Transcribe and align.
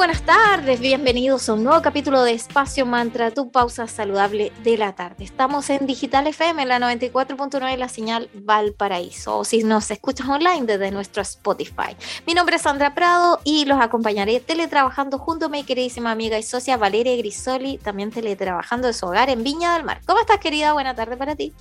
buenas 0.00 0.22
tardes, 0.22 0.80
bienvenidos 0.80 1.46
a 1.50 1.52
un 1.52 1.62
nuevo 1.62 1.82
capítulo 1.82 2.22
de 2.22 2.32
Espacio 2.32 2.86
Mantra, 2.86 3.32
tu 3.32 3.50
pausa 3.50 3.86
saludable 3.86 4.50
de 4.62 4.78
la 4.78 4.94
tarde. 4.94 5.24
Estamos 5.24 5.68
en 5.68 5.86
Digital 5.86 6.26
FM, 6.26 6.64
la 6.64 6.78
94.9, 6.78 7.76
la 7.76 7.90
señal 7.90 8.30
Valparaíso, 8.32 9.36
o 9.36 9.44
si 9.44 9.62
nos 9.62 9.90
escuchas 9.90 10.26
online 10.26 10.64
desde 10.64 10.90
nuestro 10.90 11.20
Spotify. 11.20 11.94
Mi 12.26 12.32
nombre 12.32 12.56
es 12.56 12.62
Sandra 12.62 12.94
Prado 12.94 13.40
y 13.44 13.66
los 13.66 13.78
acompañaré 13.78 14.40
teletrabajando 14.40 15.18
junto 15.18 15.46
a 15.46 15.48
mi 15.50 15.64
queridísima 15.64 16.12
amiga 16.12 16.38
y 16.38 16.44
socia 16.44 16.78
Valeria 16.78 17.14
Grisoli, 17.18 17.76
también 17.76 18.10
teletrabajando 18.10 18.86
de 18.86 18.94
su 18.94 19.04
hogar 19.04 19.28
en 19.28 19.44
Viña 19.44 19.74
del 19.74 19.84
Mar. 19.84 20.00
¿Cómo 20.06 20.18
estás, 20.18 20.38
querida? 20.38 20.72
Buena 20.72 20.94
tarde 20.94 21.18
para 21.18 21.36
ti. 21.36 21.52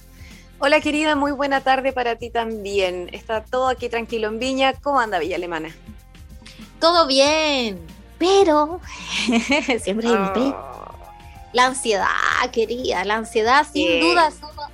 Hola 0.59 0.79
querida, 0.79 1.17
muy 1.17 1.33
buena 1.33 1.59
tarde 1.59 1.91
para 1.91 2.15
ti 2.15 2.29
también. 2.29 3.09
Está 3.11 3.43
todo 3.43 3.67
aquí 3.67 3.89
tranquilo 3.89 4.29
en 4.29 4.39
Viña. 4.39 4.71
¿Cómo 4.81 5.01
anda 5.01 5.19
Villa 5.19 5.35
Alemana? 5.35 5.75
Todo 6.79 7.05
bien, 7.05 7.77
pero, 8.19 8.79
siempre 9.81 10.07
hay 10.07 10.13
un 10.13 10.33
pero. 10.33 10.55
Ah. 10.55 10.91
La 11.51 11.65
ansiedad, 11.65 12.05
querida, 12.51 13.03
la 13.05 13.15
ansiedad 13.15 13.65
sin 13.71 14.01
duda 14.01 14.27
es 14.27 14.35
uno 14.35 14.69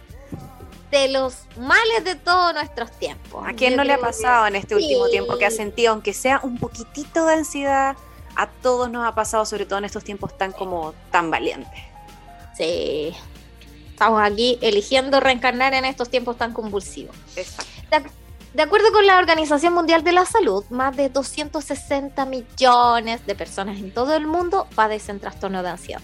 de 0.91 1.08
los 1.08 1.36
males 1.58 2.03
de 2.03 2.16
todos 2.16 2.53
nuestros 2.53 2.91
tiempos. 2.91 3.48
¿A 3.48 3.53
quién 3.53 3.77
no 3.77 3.84
le 3.84 3.94
ha 3.94 3.98
pasado 3.98 4.48
en 4.48 4.55
este 4.55 4.76
último 4.76 5.08
tiempo 5.08 5.38
que 5.38 5.45
ha 5.45 5.52
sentido, 5.52 5.94
aunque 5.94 6.13
sea 6.13 6.41
un 6.44 6.58
poquitito 6.58 7.26
de 7.26 7.36
ansiedad? 7.36 7.95
A 8.36 8.47
todos 8.47 8.92
nos 8.92 9.08
ha 9.08 9.16
pasado, 9.16 9.45
sobre 9.45 9.66
todo 9.66 9.80
en 9.80 9.86
estos 9.86 10.03
tiempos 10.03 10.38
tan 10.38 10.52
como 10.52 10.94
tan 11.11 11.31
valientes. 11.31 11.80
Sí. 12.58 13.16
Estamos 13.92 14.22
aquí 14.22 14.59
eligiendo 14.61 15.22
reencarnar 15.22 15.73
en 15.73 15.86
estos 15.86 16.09
tiempos 16.09 16.38
tan 16.38 16.52
convulsivos. 16.52 17.16
Exacto. 17.38 18.09
De 18.56 18.61
acuerdo 18.61 18.94
con 18.94 19.06
la 19.06 19.17
Organización 19.17 19.73
Mundial 19.73 20.06
de 20.06 20.14
la 20.14 20.25
Salud, 20.25 20.64
más 20.70 20.95
de 20.95 21.09
260 21.09 22.25
millones 22.25 23.25
de 23.25 23.36
personas 23.36 23.80
en 23.80 23.94
todo 23.94 24.16
el 24.16 24.28
mundo 24.28 24.66
padecen 24.75 25.20
trastorno 25.20 25.61
de 25.61 25.72
ansiedad. 25.72 26.02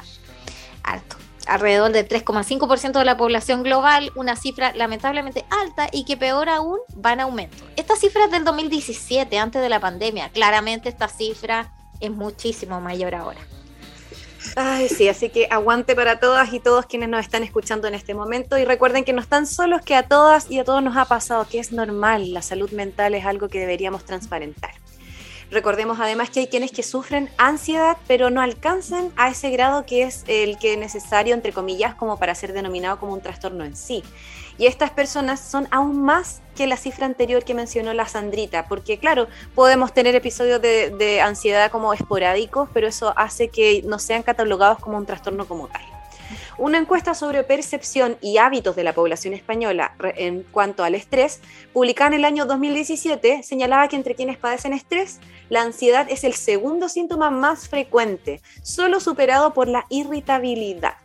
Alto. 0.83 1.16
Alrededor 1.47 1.94
del 1.94 2.09
3,5% 2.09 2.99
de 2.99 3.05
la 3.05 3.16
población 3.16 3.63
global, 3.63 4.11
una 4.17 4.35
cifra 4.35 4.73
lamentablemente 4.75 5.45
alta 5.49 5.88
y 5.94 6.03
que 6.03 6.17
peor 6.17 6.49
aún 6.49 6.79
va 6.94 7.13
en 7.13 7.22
aumento. 7.22 7.63
Esta 7.77 7.95
cifra 7.95 8.25
es 8.25 8.31
del 8.31 8.44
2017, 8.44 9.39
antes 9.39 9.61
de 9.61 9.69
la 9.69 9.79
pandemia. 9.79 10.27
Claramente 10.27 10.89
esta 10.89 11.07
cifra 11.07 11.72
es 12.02 12.11
muchísimo 12.11 12.81
mayor 12.81 13.16
ahora. 13.16 13.39
Ay, 14.56 14.89
sí, 14.89 15.08
así 15.08 15.30
que 15.30 15.47
aguante 15.50 15.95
para 15.95 16.20
todas 16.20 16.53
y 16.53 16.59
todos 16.59 16.86
quienes 16.86 17.09
nos 17.09 17.22
están 17.22 17.44
escuchando 17.44 17.88
en 17.88 17.94
este 17.94 18.14
momento 18.14 18.58
y 18.58 18.66
recuerden 18.66 19.03
que 19.03 19.14
no 19.14 19.22
están 19.22 19.47
solos, 19.47 19.81
que 19.81 19.95
a 19.95 20.03
todas 20.03 20.50
y 20.50 20.59
a 20.59 20.64
todos 20.64 20.84
nos 20.84 20.97
ha 20.97 21.06
pasado, 21.06 21.47
que 21.50 21.59
es 21.59 21.72
normal, 21.72 22.34
la 22.34 22.42
salud 22.42 22.72
mental 22.72 23.16
es 23.16 23.25
algo 23.25 23.47
que 23.47 23.59
deberíamos 23.59 24.03
transparentar. 24.03 24.72
Recordemos 25.52 26.00
además 26.00 26.30
que 26.30 26.39
hay 26.39 26.47
quienes 26.47 26.72
que 26.72 26.81
sufren 26.81 27.30
ansiedad, 27.38 27.97
pero 28.08 28.30
no 28.30 28.42
alcanzan 28.42 29.12
a 29.17 29.30
ese 29.30 29.50
grado 29.50 29.86
que 29.86 30.03
es 30.03 30.23
el 30.28 30.58
que 30.58 30.73
es 30.73 30.80
necesario, 30.80 31.34
entre 31.34 31.52
comillas, 31.52 31.94
como 31.94 32.17
para 32.17 32.34
ser 32.36 32.53
denominado 32.53 32.97
como 33.00 33.14
un 33.14 33.22
trastorno 33.22 33.66
en 33.66 33.75
sí. 33.75 34.02
Y 34.57 34.66
estas 34.67 34.91
personas 34.91 35.39
son 35.39 35.67
aún 35.71 36.03
más 36.03 36.41
que 36.55 36.67
la 36.67 36.77
cifra 36.77 37.05
anterior 37.05 37.44
que 37.44 37.53
mencionó 37.53 37.94
la 37.94 38.07
Sandrita, 38.07 38.67
porque 38.67 38.97
claro, 38.97 39.27
podemos 39.55 39.94
tener 39.94 40.16
episodios 40.16 40.61
de, 40.61 41.21
ansiedad 41.21 41.71
como 41.71 41.94
esporádicos, 41.94 42.69
pero 42.73 42.88
eso 42.88 43.13
hace 43.17 43.49
que 43.49 43.81
no 43.85 43.99
sean 43.99 44.23
catalogados 44.23 44.79
como 44.79 44.97
un 44.97 45.05
trastorno 45.05 45.47
como 45.47 45.67
tal. 45.67 45.81
Una 46.57 46.78
encuesta 46.78 47.13
sobre 47.16 47.44
percepción 47.44 48.17
y 48.22 48.38
hábitos 48.38 48.75
de 48.75 48.84
la 48.84 48.94
población 48.94 49.34
española 49.34 49.95
en 50.16 50.44
cuanto 50.44 50.83
al 50.83 50.95
estrés, 50.95 51.41
publicada 51.73 52.09
en 52.09 52.13
el 52.16 52.25
año 52.25 52.45
2017, 52.45 53.44
señalaba 53.44 53.88
que 53.88 53.95
entre 53.95 54.16
quienes 54.16 54.38
padecen 54.38 54.73
estrés, 54.73 55.19
la 55.50 55.62
ansiedad 55.62 56.07
es 56.09 56.23
el 56.23 56.33
segundo 56.33 56.88
síntoma 56.88 57.31
más 57.31 57.68
frecuente, 57.68 58.41
solo 58.62 59.00
superado 59.00 59.53
por 59.53 59.68
la 59.68 59.85
irritabilidad 59.89 61.00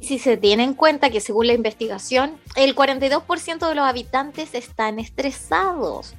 si 0.00 0.18
se 0.18 0.36
tiene 0.36 0.64
en 0.64 0.74
cuenta 0.74 1.10
que 1.10 1.20
según 1.20 1.46
la 1.46 1.52
investigación, 1.54 2.38
el 2.56 2.74
42% 2.74 3.68
de 3.68 3.74
los 3.74 3.84
habitantes 3.84 4.54
están 4.54 4.98
estresados 4.98 6.14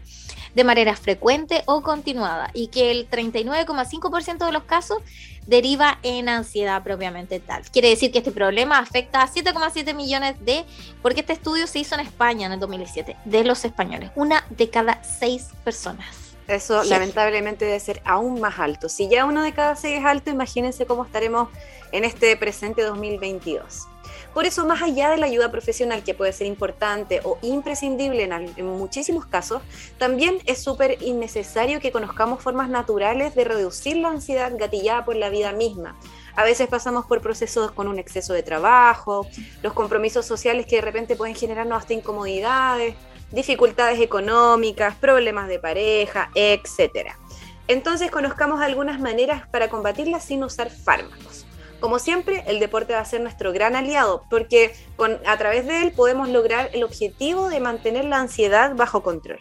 de 0.56 0.64
manera 0.64 0.96
frecuente 0.96 1.64
o 1.66 1.82
continuada 1.82 2.50
y 2.54 2.68
que 2.68 2.92
el 2.92 3.10
39,5% 3.10 4.46
de 4.46 4.52
los 4.52 4.64
casos 4.64 4.98
deriva 5.46 6.00
en 6.04 6.30
ansiedad 6.30 6.84
propiamente 6.84 7.40
tal. 7.40 7.64
Quiere 7.72 7.90
decir 7.90 8.12
que 8.12 8.20
este 8.20 8.32
problema 8.32 8.80
afecta 8.80 9.22
a 9.22 9.28
7,7 9.28 9.96
millones 9.96 10.36
de, 10.44 10.66
porque 11.02 11.22
este 11.22 11.34
estudio 11.34 11.68
se 11.68 11.80
hizo 11.80 11.96
en 11.96 12.02
España 12.02 12.48
en 12.48 12.54
el 12.54 12.60
2017, 12.60 13.16
de 13.26 13.44
los 13.44 13.66
españoles, 13.66 14.12
una 14.16 14.46
de 14.50 14.70
cada 14.70 15.04
seis 15.04 15.48
personas. 15.64 16.29
Eso 16.50 16.84
lamentablemente 16.84 17.66
debe 17.66 17.80
ser 17.80 18.02
aún 18.06 18.42
más 18.42 18.58
alto. 18.58 18.90
Si 18.90 19.08
ya 19.08 19.26
uno 19.26 19.44
de 19.44 19.54
cada 19.54 19.76
seis 19.76 20.00
es 20.00 20.06
alto, 20.06 20.32
imagínense 20.32 20.88
cómo 20.88 21.06
estaremos 21.06 21.50
en 21.92 22.04
este 22.06 22.36
presente 22.38 22.82
2022. 22.82 23.88
Por 24.34 24.46
eso, 24.46 24.66
más 24.66 24.82
allá 24.82 25.12
de 25.12 25.18
la 25.18 25.28
ayuda 25.28 25.52
profesional 25.52 26.04
que 26.04 26.16
puede 26.16 26.34
ser 26.34 26.48
importante 26.48 27.22
o 27.24 27.38
imprescindible 27.44 28.24
en, 28.24 28.66
muchísimos 28.66 29.28
casos, 29.28 29.62
también 30.00 30.40
es 30.46 30.64
súper 30.64 31.02
innecesario 31.02 31.80
que 31.80 31.92
conozcamos 31.92 32.42
formas 32.42 32.70
naturales 32.70 33.36
de 33.36 33.44
reducir 33.44 33.98
la 33.98 34.10
ansiedad 34.10 34.52
gatillada 34.56 35.06
por 35.06 35.16
la 35.16 35.30
vida 35.30 35.52
misma. 35.52 36.00
A 36.36 36.44
veces 36.44 36.68
pasamos 36.68 37.06
por 37.06 37.22
procesos 37.22 37.72
con 37.72 37.88
un 37.88 38.00
exceso 38.00 38.34
de 38.34 38.42
trabajo, 38.44 39.28
los 39.62 39.74
compromisos 39.74 40.26
sociales 40.26 40.66
que 40.66 40.78
de 40.78 40.82
repente 40.82 41.16
pueden 41.16 41.36
generarnos 41.36 41.80
hasta 41.80 41.94
incomodidades, 41.94 42.96
dificultades 43.32 44.00
económicas, 44.00 44.96
problemas 44.96 45.48
de 45.48 45.60
pareja, 45.60 46.32
etc. 46.36 47.14
Entonces 47.68 48.10
conozcamos 48.12 48.62
algunas 48.62 49.00
maneras 49.00 49.48
para 49.48 49.70
combatirlas 49.70 50.24
sin 50.24 50.44
usar 50.44 50.72
fármacos. 50.72 51.46
Como 51.80 51.98
siempre, 52.00 52.44
el 52.48 52.60
deporte 52.60 52.94
va 52.94 53.00
a 53.00 53.06
ser 53.06 53.22
nuestro 53.22 53.54
gran 53.54 53.76
aliado 53.76 54.24
porque 54.30 54.74
a 55.26 55.38
través 55.38 55.66
de 55.66 55.84
él 55.84 55.92
podemos 55.94 56.28
lograr 56.28 56.70
el 56.74 56.84
objetivo 56.84 57.48
de 57.48 57.60
mantener 57.62 58.06
la 58.06 58.18
ansiedad 58.18 58.76
bajo 58.76 59.02
control. 59.02 59.40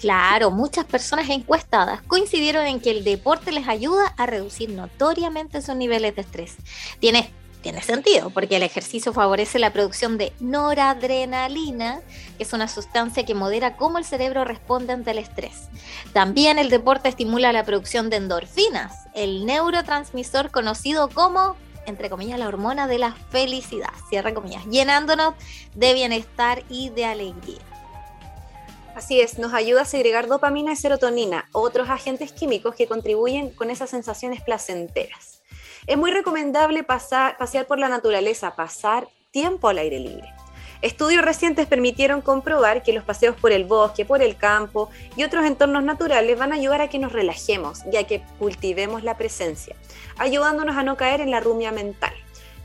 Claro, 0.00 0.50
muchas 0.50 0.84
personas 0.84 1.28
encuestadas 1.28 2.02
coincidieron 2.02 2.66
en 2.66 2.80
que 2.80 2.90
el 2.90 3.02
deporte 3.02 3.50
les 3.50 3.66
ayuda 3.66 4.14
a 4.16 4.26
reducir 4.26 4.70
notoriamente 4.70 5.60
sus 5.60 5.74
niveles 5.74 6.14
de 6.14 6.22
estrés. 6.22 6.56
Tiene 7.00 7.32
tiene 7.62 7.82
sentido, 7.82 8.30
porque 8.30 8.56
el 8.56 8.62
ejercicio 8.62 9.12
favorece 9.12 9.58
la 9.58 9.72
producción 9.72 10.18
de 10.18 10.32
noradrenalina, 10.40 12.00
que 12.36 12.44
es 12.44 12.52
una 12.52 12.68
sustancia 12.68 13.24
que 13.24 13.34
modera 13.34 13.76
cómo 13.76 13.98
el 13.98 14.04
cerebro 14.04 14.44
responde 14.44 14.92
ante 14.92 15.10
el 15.10 15.18
estrés. 15.18 15.68
También 16.12 16.58
el 16.58 16.70
deporte 16.70 17.08
estimula 17.08 17.52
la 17.52 17.64
producción 17.64 18.10
de 18.10 18.16
endorfinas, 18.16 19.06
el 19.14 19.44
neurotransmisor 19.44 20.50
conocido 20.50 21.08
como, 21.08 21.56
entre 21.86 22.10
comillas, 22.10 22.38
la 22.38 22.48
hormona 22.48 22.86
de 22.86 22.98
la 22.98 23.12
felicidad, 23.30 23.92
cierra 24.08 24.34
comillas, 24.34 24.64
llenándonos 24.66 25.34
de 25.74 25.94
bienestar 25.94 26.62
y 26.68 26.90
de 26.90 27.04
alegría. 27.04 27.58
Así 28.94 29.20
es, 29.20 29.38
nos 29.38 29.54
ayuda 29.54 29.82
a 29.82 29.84
segregar 29.84 30.26
dopamina 30.26 30.72
y 30.72 30.76
serotonina, 30.76 31.48
otros 31.52 31.88
agentes 31.88 32.32
químicos 32.32 32.74
que 32.74 32.88
contribuyen 32.88 33.50
con 33.50 33.70
esas 33.70 33.90
sensaciones 33.90 34.42
placenteras. 34.42 35.27
Es 35.88 35.96
muy 35.96 36.10
recomendable 36.10 36.84
pasar, 36.84 37.38
pasear 37.38 37.66
por 37.66 37.78
la 37.78 37.88
naturaleza, 37.88 38.54
pasar 38.54 39.08
tiempo 39.30 39.70
al 39.70 39.78
aire 39.78 39.98
libre. 39.98 40.30
Estudios 40.82 41.24
recientes 41.24 41.66
permitieron 41.66 42.20
comprobar 42.20 42.82
que 42.82 42.92
los 42.92 43.04
paseos 43.04 43.36
por 43.36 43.52
el 43.52 43.64
bosque, 43.64 44.04
por 44.04 44.20
el 44.20 44.36
campo 44.36 44.90
y 45.16 45.24
otros 45.24 45.46
entornos 45.46 45.82
naturales 45.82 46.38
van 46.38 46.52
a 46.52 46.56
ayudar 46.56 46.82
a 46.82 46.88
que 46.88 46.98
nos 46.98 47.12
relajemos 47.12 47.84
y 47.90 47.96
a 47.96 48.06
que 48.06 48.22
cultivemos 48.38 49.02
la 49.02 49.16
presencia, 49.16 49.76
ayudándonos 50.18 50.76
a 50.76 50.82
no 50.82 50.98
caer 50.98 51.22
en 51.22 51.30
la 51.30 51.40
rumia 51.40 51.72
mental. 51.72 52.12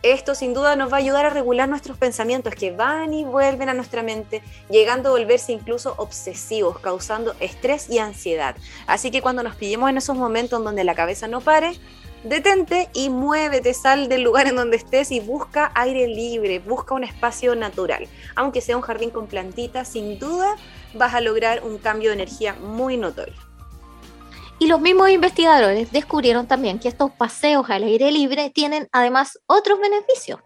Esto 0.03 0.35
sin 0.35 0.53
duda 0.53 0.75
nos 0.75 0.91
va 0.91 0.97
a 0.97 0.99
ayudar 0.99 1.25
a 1.25 1.29
regular 1.29 1.69
nuestros 1.69 1.97
pensamientos 1.97 2.53
que 2.55 2.71
van 2.71 3.13
y 3.13 3.23
vuelven 3.23 3.69
a 3.69 3.73
nuestra 3.73 4.03
mente, 4.03 4.41
llegando 4.69 5.07
a 5.07 5.11
volverse 5.13 5.53
incluso 5.53 5.93
obsesivos, 5.95 6.77
causando 6.79 7.33
estrés 7.39 7.89
y 7.89 7.99
ansiedad. 7.99 8.57
Así 8.85 9.11
que 9.11 9.21
cuando 9.21 9.43
nos 9.43 9.55
pillemos 9.55 9.89
en 9.89 9.95
esos 9.95 10.17
momentos 10.17 10.61
donde 10.61 10.83
la 10.83 10.93
cabeza 10.93 11.29
no 11.29 11.39
pare, 11.39 11.79
detente 12.23 12.89
y 12.93 13.09
muévete, 13.09 13.73
sal 13.73 14.09
del 14.09 14.23
lugar 14.23 14.47
en 14.47 14.55
donde 14.55 14.77
estés 14.77 15.11
y 15.11 15.19
busca 15.19 15.71
aire 15.75 16.07
libre, 16.07 16.59
busca 16.59 16.95
un 16.95 17.03
espacio 17.03 17.55
natural. 17.55 18.07
Aunque 18.35 18.61
sea 18.61 18.77
un 18.77 18.81
jardín 18.81 19.09
con 19.09 19.27
plantitas, 19.27 19.87
sin 19.87 20.19
duda 20.19 20.55
vas 20.93 21.13
a 21.13 21.21
lograr 21.21 21.63
un 21.63 21.77
cambio 21.77 22.09
de 22.09 22.15
energía 22.15 22.53
muy 22.53 22.97
notorio. 22.97 23.35
Y 24.59 24.67
los 24.67 24.79
mismos 24.79 25.09
investigadores 25.09 25.91
descubrieron 25.91 26.47
también 26.47 26.79
que 26.79 26.87
estos 26.87 27.11
paseos 27.11 27.69
al 27.69 27.83
aire 27.83 28.11
libre 28.11 28.49
tienen 28.49 28.87
además 28.91 29.39
otros 29.47 29.79
beneficios 29.79 30.39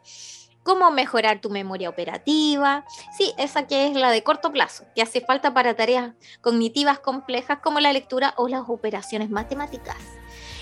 cómo 0.68 0.92
mejorar 0.92 1.40
tu 1.40 1.50
memoria 1.50 1.88
operativa. 1.88 2.84
Sí, 3.18 3.34
esa 3.38 3.68
que 3.68 3.88
es 3.88 3.96
la 3.96 4.12
de 4.12 4.22
corto 4.22 4.52
plazo, 4.52 4.84
que 4.94 5.02
hace 5.02 5.22
falta 5.22 5.54
para 5.54 5.78
tareas 5.78 6.14
cognitivas 6.42 7.00
complejas 7.00 7.60
como 7.64 7.80
la 7.80 7.94
lectura 7.94 8.34
o 8.36 8.50
las 8.50 8.64
operaciones 8.68 9.30
matemáticas. 9.30 9.96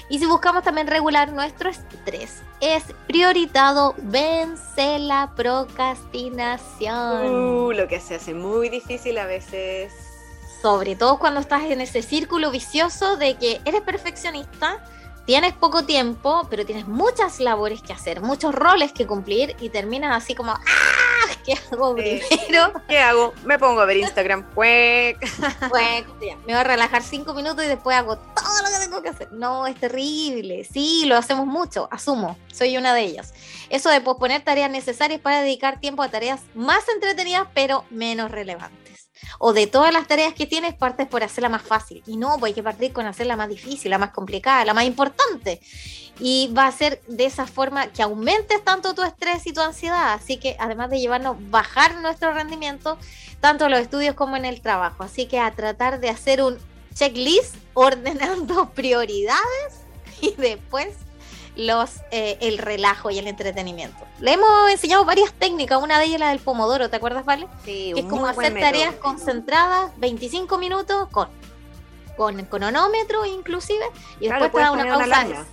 Y 0.09 0.19
si 0.19 0.25
buscamos 0.25 0.63
también 0.63 0.87
regular 0.87 1.31
nuestro 1.31 1.69
estrés, 1.69 2.43
es 2.61 2.83
prioritado 3.07 3.95
vence 3.97 4.99
la 4.99 5.31
procrastinación. 5.35 7.25
Uh, 7.25 7.71
lo 7.71 7.87
que 7.87 7.99
se 7.99 8.15
hace 8.15 8.33
muy 8.35 8.69
difícil 8.69 9.17
a 9.17 9.25
veces. 9.25 9.91
Sobre 10.61 10.95
todo 10.95 11.17
cuando 11.17 11.39
estás 11.39 11.63
en 11.63 11.81
ese 11.81 12.01
círculo 12.01 12.51
vicioso 12.51 13.17
de 13.17 13.35
que 13.35 13.61
eres 13.65 13.81
perfeccionista, 13.81 14.83
tienes 15.25 15.53
poco 15.53 15.85
tiempo, 15.85 16.47
pero 16.49 16.65
tienes 16.65 16.87
muchas 16.87 17.39
labores 17.39 17.81
que 17.81 17.93
hacer, 17.93 18.21
muchos 18.21 18.53
roles 18.53 18.91
que 18.91 19.07
cumplir 19.07 19.55
y 19.59 19.69
terminas 19.69 20.15
así 20.15 20.35
como, 20.35 20.51
¡ah! 20.51 20.61
¿Qué 21.45 21.53
hago 21.71 21.95
primero? 21.95 22.73
¿Qué 22.87 22.99
hago? 22.99 23.33
Me 23.43 23.59
pongo 23.59 23.81
a 23.81 23.85
ver 23.85 23.97
Instagram. 23.97 24.45
Pues, 24.55 25.15
me 26.19 26.35
voy 26.45 26.53
a 26.53 26.63
relajar 26.63 27.03
cinco 27.03 27.33
minutos 27.33 27.63
y 27.65 27.67
después 27.67 27.97
hago 27.97 28.17
todo 28.17 28.54
tengo 28.85 29.01
que 29.01 29.09
hacer. 29.09 29.31
No, 29.31 29.67
es 29.67 29.75
terrible. 29.79 30.63
Sí, 30.63 31.05
lo 31.05 31.17
hacemos 31.17 31.45
mucho, 31.45 31.87
asumo. 31.91 32.37
Soy 32.51 32.77
una 32.77 32.93
de 32.93 33.01
ellas. 33.01 33.33
Eso 33.69 33.89
de 33.89 34.01
posponer 34.01 34.43
tareas 34.43 34.71
necesarias 34.71 35.19
para 35.19 35.41
dedicar 35.41 35.79
tiempo 35.79 36.03
a 36.03 36.09
tareas 36.09 36.41
más 36.53 36.87
entretenidas, 36.89 37.47
pero 37.53 37.85
menos 37.89 38.31
relevantes 38.31 38.85
o 39.39 39.53
de 39.53 39.67
todas 39.67 39.93
las 39.93 40.07
tareas 40.07 40.33
que 40.33 40.45
tienes, 40.45 40.73
partes 40.73 41.07
por 41.07 41.23
hacerla 41.23 41.49
más 41.49 41.61
fácil. 41.61 42.03
Y 42.05 42.17
no, 42.17 42.37
pues 42.37 42.51
hay 42.51 42.53
que 42.53 42.63
partir 42.63 42.93
con 42.93 43.05
hacerla 43.05 43.35
más 43.35 43.49
difícil, 43.49 43.91
la 43.91 43.97
más 43.97 44.11
complicada, 44.11 44.65
la 44.65 44.73
más 44.73 44.85
importante. 44.85 45.61
Y 46.19 46.51
va 46.57 46.67
a 46.67 46.71
ser 46.71 47.01
de 47.07 47.25
esa 47.25 47.45
forma 47.45 47.87
que 47.87 48.01
aumentes 48.01 48.63
tanto 48.63 48.93
tu 48.93 49.03
estrés 49.03 49.45
y 49.47 49.53
tu 49.53 49.61
ansiedad. 49.61 50.13
Así 50.13 50.37
que 50.37 50.55
además 50.59 50.89
de 50.89 50.99
llevarnos 50.99 51.37
bajar 51.49 51.95
nuestro 52.01 52.33
rendimiento, 52.33 52.97
tanto 53.39 53.65
en 53.65 53.71
los 53.71 53.81
estudios 53.81 54.15
como 54.15 54.37
en 54.37 54.45
el 54.45 54.61
trabajo. 54.61 55.03
Así 55.03 55.25
que 55.27 55.39
a 55.39 55.51
tratar 55.51 55.99
de 55.99 56.09
hacer 56.09 56.41
un 56.41 56.57
checklist 56.95 57.55
ordenando 57.73 58.69
prioridades 58.73 59.83
y 60.21 60.31
después 60.31 60.95
los, 61.55 62.01
eh, 62.11 62.37
el 62.41 62.57
relajo 62.57 63.11
y 63.11 63.19
el 63.19 63.27
entretenimiento. 63.27 64.03
Le 64.19 64.33
hemos 64.33 64.71
enseñado 64.71 65.05
varias 65.05 65.31
técnicas, 65.33 65.81
una 65.81 65.99
de 65.99 66.05
ellas 66.05 66.19
la 66.19 66.29
del 66.29 66.39
pomodoro, 66.39 66.89
¿te 66.89 66.95
acuerdas, 66.95 67.25
Vale? 67.25 67.47
Sí, 67.63 67.91
que 67.93 68.01
es 68.01 68.05
como 68.07 68.25
hacer 68.25 68.59
tareas 68.59 68.95
concentradas, 68.95 69.91
25 69.97 70.57
minutos 70.57 71.07
con, 71.09 71.29
con 72.17 72.43
cronómetro 72.45 73.25
inclusive, 73.25 73.85
y 74.19 74.27
después 74.27 74.51
te 74.51 74.59
da 74.59 74.71
una 74.71 74.85
pausa. 74.85 75.45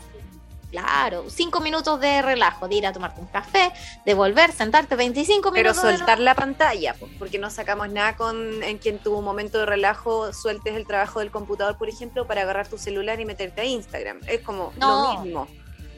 Claro, 0.73 1.27
5 1.29 1.61
minutos 1.61 2.01
de 2.01 2.23
relajo, 2.23 2.67
de 2.67 2.77
ir 2.77 2.87
a 2.87 2.95
tomarte 2.95 3.21
un 3.21 3.27
café, 3.27 3.73
de 4.07 4.15
volver, 4.15 4.53
sentarte 4.53 4.97
25 4.97 5.53
minutos. 5.53 5.77
Pero 5.83 5.97
soltar 5.99 6.19
la 6.19 6.35
pantalla, 6.35 6.97
porque 7.19 7.39
no 7.39 7.51
sacamos 7.51 7.91
nada 7.91 8.17
con 8.17 8.63
en 8.63 8.79
quien 8.79 8.99
tuvo 8.99 9.19
un 9.19 9.25
momento 9.25 9.59
de 9.59 9.67
relajo, 9.67 10.33
sueltes 10.33 10.75
el 10.75 10.87
trabajo 10.87 11.21
del 11.21 11.31
computador, 11.31 11.77
por 11.77 11.91
ejemplo, 11.91 12.27
para 12.27 12.41
agarrar 12.41 12.69
tu 12.69 12.79
celular 12.79 13.21
y 13.21 13.27
meterte 13.27 13.61
a 13.61 13.65
Instagram. 13.67 14.21
Es 14.27 14.41
como 14.41 14.73
lo 14.79 15.21
mismo. 15.21 15.47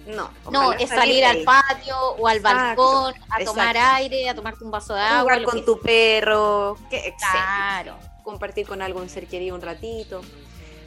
No, 0.06 0.30
no 0.50 0.72
es 0.72 0.90
salir, 0.90 1.24
al 1.24 1.42
patio 1.44 1.96
o 2.18 2.26
al 2.26 2.40
balcón 2.40 3.14
a 3.30 3.44
tomar 3.44 3.76
aire, 3.76 4.28
a 4.28 4.34
tomarte 4.34 4.64
un 4.64 4.72
vaso 4.72 4.94
de 4.94 5.00
agua. 5.00 5.22
Jugar 5.22 5.44
con 5.44 5.64
tu 5.64 5.80
perro, 5.80 6.76
que, 6.90 7.14
claro. 7.16 7.96
Compartir 8.24 8.66
con 8.66 8.82
algún 8.82 9.08
ser 9.08 9.28
querido 9.28 9.54
un 9.54 9.62
ratito. 9.62 10.20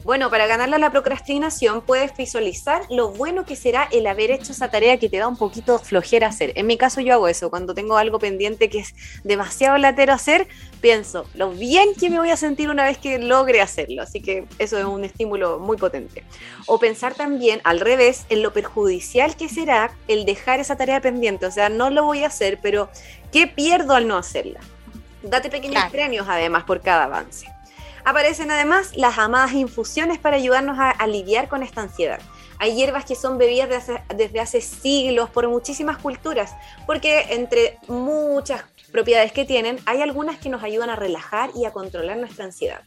Bueno, 0.03 0.29
para 0.29 0.47
ganarle 0.47 0.77
la 0.79 0.91
procrastinación 0.91 1.81
puedes 1.81 2.15
visualizar 2.15 2.81
lo 2.89 3.09
bueno 3.09 3.45
que 3.45 3.55
será 3.55 3.89
el 3.91 4.07
haber 4.07 4.31
hecho 4.31 4.53
esa 4.53 4.69
tarea 4.69 4.97
que 4.97 5.09
te 5.09 5.17
da 5.17 5.27
un 5.27 5.37
poquito 5.37 5.79
flojera 5.79 6.27
hacer. 6.27 6.53
En 6.55 6.65
mi 6.65 6.77
caso 6.77 7.01
yo 7.01 7.13
hago 7.13 7.27
eso, 7.27 7.49
cuando 7.49 7.73
tengo 7.73 7.97
algo 7.97 8.17
pendiente 8.17 8.69
que 8.69 8.79
es 8.79 8.95
demasiado 9.23 9.77
latero 9.77 10.13
hacer, 10.13 10.47
pienso 10.79 11.25
lo 11.33 11.51
bien 11.51 11.89
que 11.99 12.09
me 12.09 12.19
voy 12.19 12.29
a 12.29 12.37
sentir 12.37 12.69
una 12.69 12.85
vez 12.85 12.97
que 12.97 13.19
logre 13.19 13.59
hacerlo. 13.59 14.01
Así 14.01 14.21
que 14.21 14.45
eso 14.59 14.77
es 14.77 14.85
un 14.85 15.03
estímulo 15.03 15.59
muy 15.59 15.77
potente. 15.77 16.23
O 16.67 16.79
pensar 16.79 17.13
también 17.13 17.59
al 17.63 17.79
revés 17.79 18.25
en 18.29 18.43
lo 18.43 18.53
perjudicial 18.53 19.35
que 19.35 19.49
será 19.49 19.91
el 20.07 20.25
dejar 20.25 20.59
esa 20.59 20.77
tarea 20.77 21.01
pendiente. 21.01 21.45
O 21.45 21.51
sea, 21.51 21.69
no 21.69 21.89
lo 21.89 22.05
voy 22.05 22.23
a 22.23 22.27
hacer, 22.27 22.59
pero 22.61 22.89
¿qué 23.31 23.47
pierdo 23.47 23.93
al 23.93 24.07
no 24.07 24.17
hacerla? 24.17 24.61
Date 25.21 25.49
pequeños 25.49 25.83
premios 25.91 26.27
además 26.29 26.63
por 26.63 26.81
cada 26.81 27.05
avance. 27.05 27.56
Aparecen 28.07 28.49
además 28.51 28.95
las 28.95 29.17
amadas 29.17 29.51
infusiones 29.51 30.17
para 30.17 30.37
ayudarnos 30.37 30.79
a, 30.79 30.91
aliviar 30.91 31.49
con 31.49 31.61
esta 31.61 31.81
ansiedad. 31.81 32.21
Hay 32.57 32.73
hierbas 32.73 33.03
que 33.03 33.15
son 33.15 33.37
bebidas 33.37 33.91
desde 34.15 34.39
hace, 34.39 34.61
siglos 34.61 35.29
por 35.29 35.45
muchísimas 35.49 35.97
culturas, 35.97 36.55
porque 36.85 37.25
entre 37.31 37.77
muchas 37.89 38.63
propiedades 38.93 39.33
que 39.33 39.43
tienen, 39.43 39.77
hay 39.85 40.01
algunas 40.01 40.37
que 40.37 40.47
nos 40.47 40.63
ayudan 40.63 40.89
a 40.89 40.95
relajar 40.95 41.49
y 41.53 41.65
a 41.65 41.73
controlar 41.73 42.15
nuestra 42.15 42.45
ansiedad. 42.45 42.79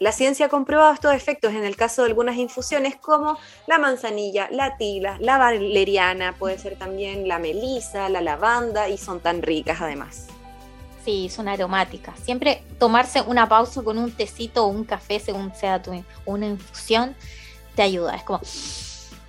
La 0.00 0.12
ciencia 0.12 0.44
ha 0.44 0.48
comprobado 0.50 0.92
estos 0.92 1.14
efectos 1.14 1.54
en 1.54 1.64
el 1.64 1.74
caso 1.74 2.02
de 2.02 2.08
algunas 2.08 2.36
infusiones 2.36 2.94
como 2.94 3.38
la 3.66 3.78
manzanilla, 3.78 4.48
la 4.50 4.76
tila, 4.76 5.16
la 5.18 5.38
valeriana, 5.38 6.34
puede 6.38 6.58
ser 6.58 6.76
también 6.76 7.26
la 7.26 7.38
melisa, 7.38 8.10
la 8.10 8.20
lavanda 8.20 8.90
y 8.90 8.98
son 8.98 9.20
tan 9.20 9.40
ricas 9.40 9.80
además. 9.80 10.26
Sí, 11.04 11.28
son 11.28 11.48
aromáticas. 11.48 12.18
Siempre 12.20 12.62
tomarse 12.78 13.22
una 13.22 13.48
pausa 13.48 13.82
con 13.82 13.98
un 13.98 14.10
tecito 14.12 14.64
o 14.64 14.68
un 14.68 14.84
café, 14.84 15.20
según 15.20 15.54
sea 15.54 15.82
tu, 15.82 15.92
una 16.26 16.46
infusión, 16.46 17.14
te 17.74 17.82
ayuda. 17.82 18.16
Es 18.16 18.22
como, 18.24 18.40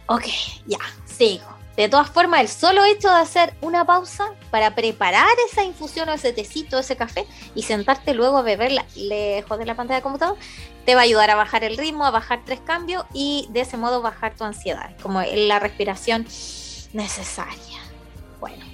ok, 0.08 0.26
ya, 0.66 0.80
sigo. 1.06 1.60
De 1.80 1.88
todas 1.88 2.10
formas, 2.10 2.42
el 2.42 2.50
solo 2.50 2.84
hecho 2.84 3.08
de 3.08 3.22
hacer 3.22 3.54
una 3.62 3.86
pausa 3.86 4.34
para 4.52 4.76
preparar 4.76 5.30
esa 5.50 5.64
infusión 5.64 6.10
o 6.10 6.12
ese 6.12 6.34
tecito, 6.34 6.78
ese 6.78 6.98
café 6.98 7.26
y 7.56 7.64
sentarte 7.64 8.14
luego 8.14 8.38
a 8.38 8.42
beberla 8.42 8.86
lejos 8.98 9.58
de 9.58 9.66
la 9.66 9.76
pantalla 9.76 9.96
del 9.96 10.04
computador, 10.04 10.36
te 10.86 10.96
va 10.96 11.02
a 11.02 11.04
ayudar 11.06 11.30
a 11.30 11.36
bajar 11.36 11.64
el 11.64 11.78
ritmo, 11.78 12.06
a 12.06 12.12
bajar 12.12 12.42
tres 12.44 12.60
cambios 12.60 13.06
y 13.14 13.48
de 13.52 13.62
ese 13.62 13.78
modo 13.78 14.02
bajar 14.02 14.36
tu 14.36 14.44
ansiedad, 14.44 14.94
como 15.02 15.22
la 15.22 15.60
respiración 15.60 16.28
necesaria. 16.92 17.80
Bueno, 18.42 18.66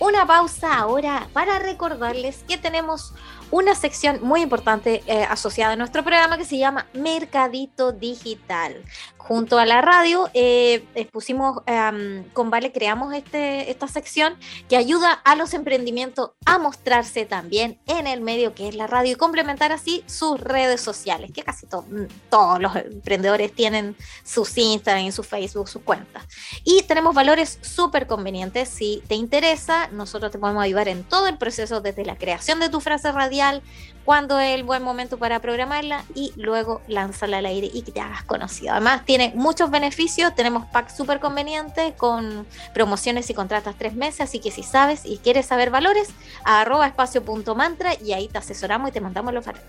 una 0.00 0.26
pausa 0.26 0.74
ahora 0.74 1.28
para 1.32 1.58
recordarles 1.58 2.44
que 2.48 2.58
tenemos 2.58 3.14
una 3.50 3.74
sección 3.74 4.18
muy 4.22 4.42
importante 4.42 5.02
eh, 5.06 5.24
asociada 5.24 5.74
a 5.74 5.76
nuestro 5.76 6.02
programa 6.02 6.36
que 6.36 6.44
se 6.44 6.58
llama 6.58 6.86
Mercadito 6.92 7.92
Digital. 7.92 8.84
Junto 9.26 9.58
a 9.58 9.64
la 9.64 9.80
radio, 9.80 10.28
eh, 10.34 10.84
expusimos, 10.94 11.62
em, 11.64 12.28
con 12.34 12.50
Vale 12.50 12.72
creamos 12.72 13.14
este, 13.14 13.70
esta 13.70 13.88
sección 13.88 14.36
que 14.68 14.76
ayuda 14.76 15.12
a 15.12 15.34
los 15.34 15.54
emprendimientos 15.54 16.32
a 16.44 16.58
mostrarse 16.58 17.24
también 17.24 17.80
en 17.86 18.06
el 18.06 18.20
medio 18.20 18.54
que 18.54 18.68
es 18.68 18.74
la 18.74 18.86
radio 18.86 19.12
y 19.12 19.14
complementar 19.14 19.72
así 19.72 20.04
sus 20.04 20.38
redes 20.38 20.82
sociales, 20.82 21.30
que 21.32 21.42
casi 21.42 21.64
mm, 21.64 22.06
todos 22.28 22.60
los 22.60 22.76
emprendedores 22.76 23.54
tienen 23.54 23.96
sus 24.24 24.58
Instagram 24.58 25.06
y 25.06 25.12
su 25.12 25.22
Facebook, 25.22 25.70
sus 25.70 25.80
cuentas. 25.80 26.24
Y 26.62 26.82
tenemos 26.82 27.14
valores 27.14 27.58
súper 27.62 28.06
convenientes. 28.06 28.68
Si 28.68 29.02
te 29.08 29.14
interesa, 29.14 29.88
nosotros 29.88 30.32
te 30.32 30.38
podemos 30.38 30.62
ayudar 30.62 30.88
en 30.88 31.02
todo 31.02 31.28
el 31.28 31.38
proceso, 31.38 31.80
desde 31.80 32.04
la 32.04 32.18
creación 32.18 32.60
de 32.60 32.68
tu 32.68 32.78
frase 32.80 33.10
radial, 33.10 33.62
cuándo 34.04 34.38
es 34.38 34.54
el 34.54 34.62
buen 34.62 34.82
momento 34.82 35.18
para 35.18 35.40
programarla 35.40 36.04
y 36.14 36.32
luego 36.36 36.80
lánzala 36.88 37.38
al 37.38 37.46
aire 37.46 37.70
y 37.72 37.82
que 37.82 37.92
te 37.92 38.00
hagas 38.00 38.24
conocido. 38.24 38.72
Además, 38.72 39.04
tiene 39.04 39.32
muchos 39.34 39.70
beneficios, 39.70 40.34
tenemos 40.34 40.66
packs 40.66 40.96
súper 40.96 41.20
convenientes 41.20 41.94
con 41.94 42.46
promociones 42.72 43.28
y 43.30 43.34
contratas 43.34 43.74
tres 43.78 43.94
meses, 43.94 44.22
así 44.22 44.40
que 44.40 44.50
si 44.50 44.62
sabes 44.62 45.04
y 45.04 45.18
quieres 45.18 45.46
saber 45.46 45.70
valores, 45.70 46.08
arroba 46.44 46.86
espacio.mantra 46.86 47.94
y 48.02 48.12
ahí 48.12 48.28
te 48.28 48.38
asesoramos 48.38 48.90
y 48.90 48.92
te 48.92 49.00
mandamos 49.00 49.32
los 49.32 49.44
valores. 49.44 49.66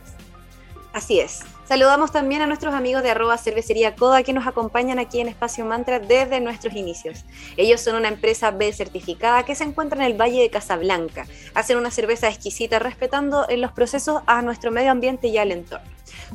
Así 0.95 1.19
es. 1.19 1.41
Saludamos 1.67 2.13
también 2.13 2.41
a 2.41 2.47
nuestros 2.47 2.73
amigos 2.73 3.03
de 3.03 3.11
arroba 3.11 3.37
cervecería 3.37 3.97
Coda 3.97 4.23
que 4.23 4.31
nos 4.31 4.47
acompañan 4.47 4.97
aquí 4.97 5.19
en 5.19 5.27
Espacio 5.27 5.65
Mantra 5.65 5.99
desde 5.99 6.39
nuestros 6.39 6.73
inicios. 6.73 7.25
Ellos 7.57 7.81
son 7.81 7.97
una 7.97 8.07
empresa 8.07 8.51
B 8.51 8.71
certificada 8.71 9.43
que 9.43 9.55
se 9.55 9.65
encuentra 9.65 9.99
en 9.99 10.09
el 10.09 10.17
Valle 10.17 10.39
de 10.39 10.49
Casablanca. 10.49 11.27
Hacen 11.53 11.77
una 11.77 11.91
cerveza 11.91 12.29
exquisita 12.29 12.79
respetando 12.79 13.45
en 13.49 13.59
los 13.59 13.73
procesos 13.73 14.21
a 14.25 14.41
nuestro 14.41 14.71
medio 14.71 14.91
ambiente 14.91 15.27
y 15.27 15.37
al 15.37 15.51
entorno. 15.51 15.85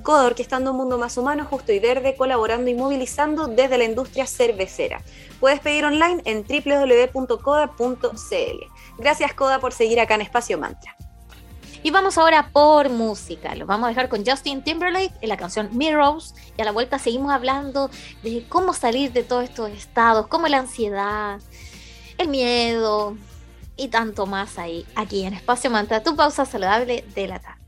Coda 0.03 0.27
orquestando 0.27 0.73
un 0.73 0.77
mundo 0.77 0.99
más 0.99 1.17
humano, 1.17 1.47
justo 1.49 1.73
y 1.73 1.79
verde, 1.79 2.15
colaborando 2.15 2.69
y 2.69 2.75
movilizando 2.75 3.47
desde 3.47 3.79
la 3.79 3.85
industria 3.85 4.27
cervecera. 4.27 5.01
Puedes 5.41 5.61
pedir 5.61 5.87
online 5.87 6.21
en 6.27 6.45
www.coda.cl. 6.45 7.79
Gracias 8.99 9.33
Coda 9.33 9.59
por 9.59 9.73
seguir 9.73 10.01
acá 10.01 10.17
en 10.17 10.21
Espacio 10.21 10.59
Mantra. 10.59 10.95
Y 11.83 11.91
vamos 11.91 12.19
ahora 12.19 12.51
por 12.53 12.91
música. 12.91 13.55
Los 13.55 13.67
vamos 13.67 13.87
a 13.87 13.89
dejar 13.89 14.09
con 14.09 14.25
Justin 14.25 14.63
Timberlake 14.63 15.15
en 15.21 15.29
la 15.29 15.39
canción 15.39 15.71
Mirrors. 15.73 16.35
Y 16.59 16.61
a 16.61 16.65
la 16.67 16.73
vuelta 16.73 16.99
seguimos 16.99 17.33
hablando 17.33 17.91
de 18.23 18.45
cómo 18.49 18.75
salir 18.75 19.13
de 19.13 19.23
todos 19.23 19.45
estos 19.45 19.71
estados, 19.71 20.27
como 20.27 20.47
la 20.49 20.59
ansiedad, 20.59 21.41
el 22.19 22.29
miedo 22.29 23.17
y 23.77 23.89
tanto 23.89 24.27
más 24.27 24.59
ahí, 24.59 24.85
aquí 24.95 25.25
en 25.25 25.33
Espacio 25.33 25.71
Manta, 25.71 26.03
tu 26.03 26.15
pausa 26.15 26.45
saludable 26.45 27.03
de 27.15 27.29
la 27.29 27.39
tarde. 27.39 27.60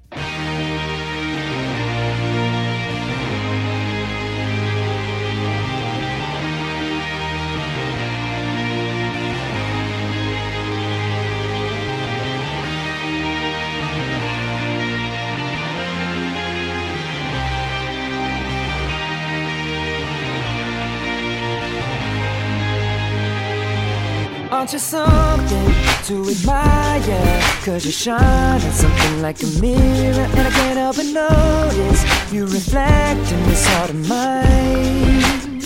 Aren't 24.62 24.74
you 24.74 24.78
something 24.78 25.74
to 26.04 26.30
admire? 26.30 27.42
Cause 27.64 27.84
you 27.84 27.90
shine 27.90 28.60
at 28.60 28.72
something 28.72 29.20
like 29.20 29.42
a 29.42 29.46
mirror, 29.60 30.22
and 30.22 30.46
I 30.46 30.50
can't 30.50 30.78
help 30.78 30.94
but 30.94 31.06
notice 31.06 32.32
you 32.32 32.46
reflect 32.46 33.32
in 33.32 33.42
this 33.48 33.66
heart 33.66 33.90
of 33.90 34.08
mine. 34.08 35.58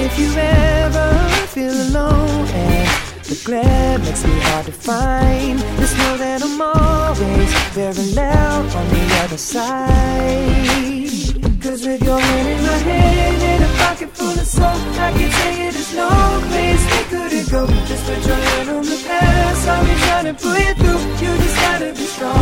If 0.00 0.18
you 0.18 0.32
ever 0.38 1.28
feel 1.48 1.74
alone 1.74 2.48
and 2.48 2.88
the 3.24 3.38
glare 3.44 3.98
makes 3.98 4.24
me 4.24 4.40
hard 4.40 4.64
to 4.64 4.72
find, 4.72 5.58
just 5.76 5.98
know 5.98 6.16
that 6.16 6.42
I'm 6.42 6.62
always 6.62 8.16
loud 8.16 8.74
on 8.74 8.88
the 8.88 9.20
other 9.22 9.36
side. 9.36 11.29
Cause 11.80 11.88
with 11.88 12.04
your 12.04 12.20
hand 12.20 12.48
in 12.48 12.62
my 12.62 12.76
hand 12.76 13.42
and 13.42 13.64
a 13.64 13.68
pocket 13.78 14.10
full 14.10 14.28
of 14.28 14.46
soap, 14.46 14.64
I 15.00 15.12
can 15.16 15.30
tell 15.30 15.56
you 15.56 15.72
there's 15.72 15.94
no 15.94 16.10
place 16.50 16.84
we 16.92 17.02
couldn't 17.08 17.50
go. 17.50 17.66
Just 17.88 18.04
put 18.04 18.26
your 18.26 18.36
hand 18.36 18.68
on 18.68 18.84
the 18.84 19.02
past, 19.06 19.66
I'll 19.66 19.84
be 19.86 19.94
trying 20.04 20.26
to 20.26 20.34
pull 20.34 20.58
you 20.58 20.74
through. 20.74 21.00
You 21.24 21.32
just 21.40 21.56
gotta 21.56 21.92
be 21.96 22.04
strong. 22.04 22.36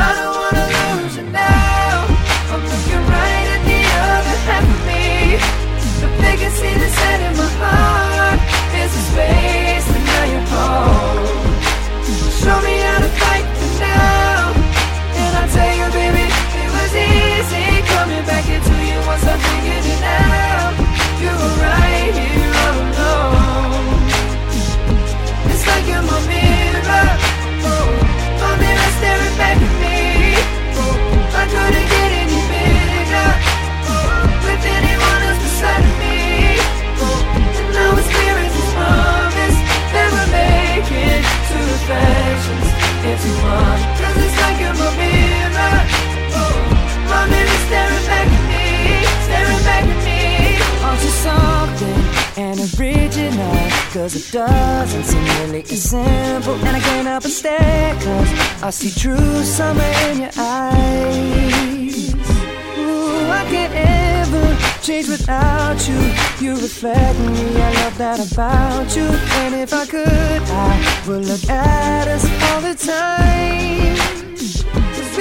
I 0.00 0.10
don't 0.16 0.34
wanna 0.40 1.02
lose 1.02 1.16
you 1.18 1.26
now. 1.28 2.06
I'm 2.52 2.62
looking 2.72 3.04
right 3.12 3.48
at 3.54 3.62
the 3.68 3.80
other 4.08 4.36
half 4.48 4.64
of 4.64 4.80
me. 4.88 5.36
The 6.00 6.08
they 6.22 6.36
see 6.56 6.74
the 6.80 6.88
in 7.28 7.36
my 7.36 7.48
heart. 7.60 8.03
Cause 54.04 54.16
it 54.16 54.32
doesn't 54.32 55.04
seem 55.04 55.24
really 55.40 55.62
as 55.62 55.82
simple. 55.82 56.56
And 56.56 56.76
I 56.76 56.80
can't 56.80 57.08
help 57.08 57.22
but 57.22 57.32
stare, 57.32 57.94
cause 57.94 58.62
I 58.62 58.68
see 58.68 58.90
true 58.90 59.42
summer 59.42 59.82
in 60.10 60.20
your 60.20 60.30
eyes. 60.36 62.12
Ooh, 62.76 63.30
I 63.30 63.46
can't 63.48 63.72
ever 63.72 64.82
change 64.82 65.08
without 65.08 65.88
you. 65.88 65.96
You 66.38 66.52
reflect 66.52 67.18
me, 67.18 67.62
I 67.62 67.72
love 67.82 67.96
that 67.96 68.20
about 68.30 68.94
you. 68.94 69.04
And 69.40 69.54
if 69.54 69.72
I 69.72 69.86
could, 69.86 70.04
I 70.04 71.04
would 71.08 71.24
look 71.24 71.48
at 71.48 72.06
us 72.06 72.24
all 72.50 72.60
the 72.60 72.74
time. 72.74 74.23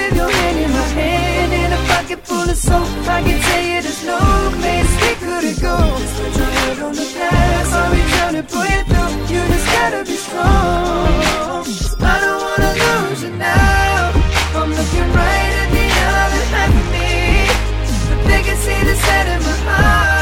With 0.03 0.17
your 0.17 0.29
hand 0.29 0.59
in 0.59 0.71
my 0.71 0.87
hand 0.99 1.53
and 1.53 1.73
a 1.73 1.77
pocket 1.87 2.27
full 2.27 2.49
of 2.49 2.57
soap, 2.57 2.83
I 3.07 3.23
can 3.23 3.39
tell 3.39 3.63
you 3.63 3.81
there's 3.81 4.03
no 4.03 4.19
place 4.59 4.91
we 5.01 5.11
couldn't 5.25 5.59
go. 5.61 5.77
Put 6.17 6.35
your 6.35 6.51
head 6.59 6.79
on 6.79 6.93
the 6.93 7.07
past, 7.15 7.71
I'll 7.71 7.89
be 7.95 8.01
trying 8.11 8.35
to 8.35 8.43
pull 8.43 8.67
you 8.73 8.83
through. 8.83 9.13
You 9.31 9.41
just 9.47 9.67
gotta 9.71 10.03
be 10.03 10.17
strong. 10.25 11.63
I 12.03 12.15
don't 12.19 12.41
wanna 12.47 12.71
lose 12.83 13.23
you 13.23 13.31
now. 13.31 14.11
I'm 14.59 14.71
looking 14.75 15.09
right 15.21 15.53
at 15.63 15.69
the 15.77 15.87
other 16.19 16.43
half 16.53 16.73
of 16.81 16.87
me. 16.95 17.11
But 18.09 18.19
they 18.27 18.41
can 18.43 18.57
see 18.57 18.79
the 18.83 18.95
set 18.95 19.27
in 19.27 19.39
my 19.41 19.55
heart. 19.71 20.12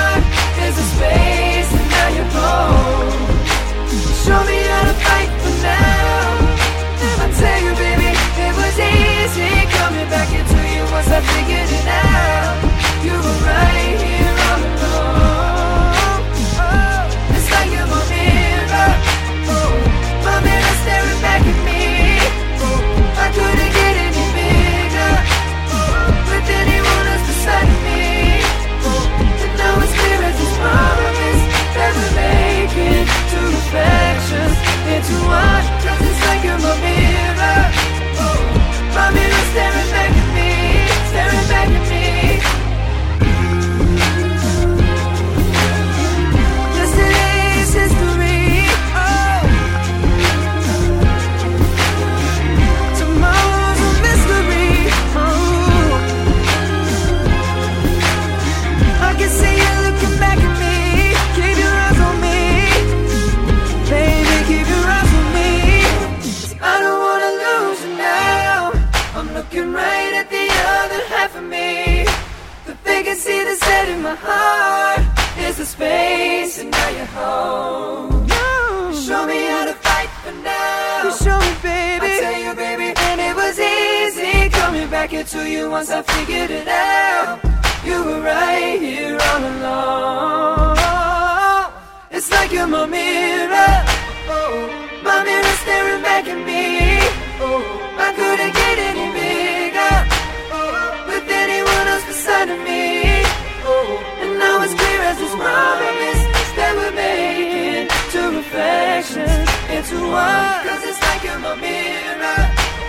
This 105.21 105.35
promise 105.35 106.21
that 106.57 106.73
we're 106.73 106.95
making 106.97 107.85
two 108.09 108.29
reflections 108.41 109.45
into 109.69 109.97
one. 110.09 110.65
Cause 110.65 110.81
it's 110.81 111.01
like 111.05 111.21
you're 111.23 111.37
my 111.37 111.53
mirror. 111.61 112.41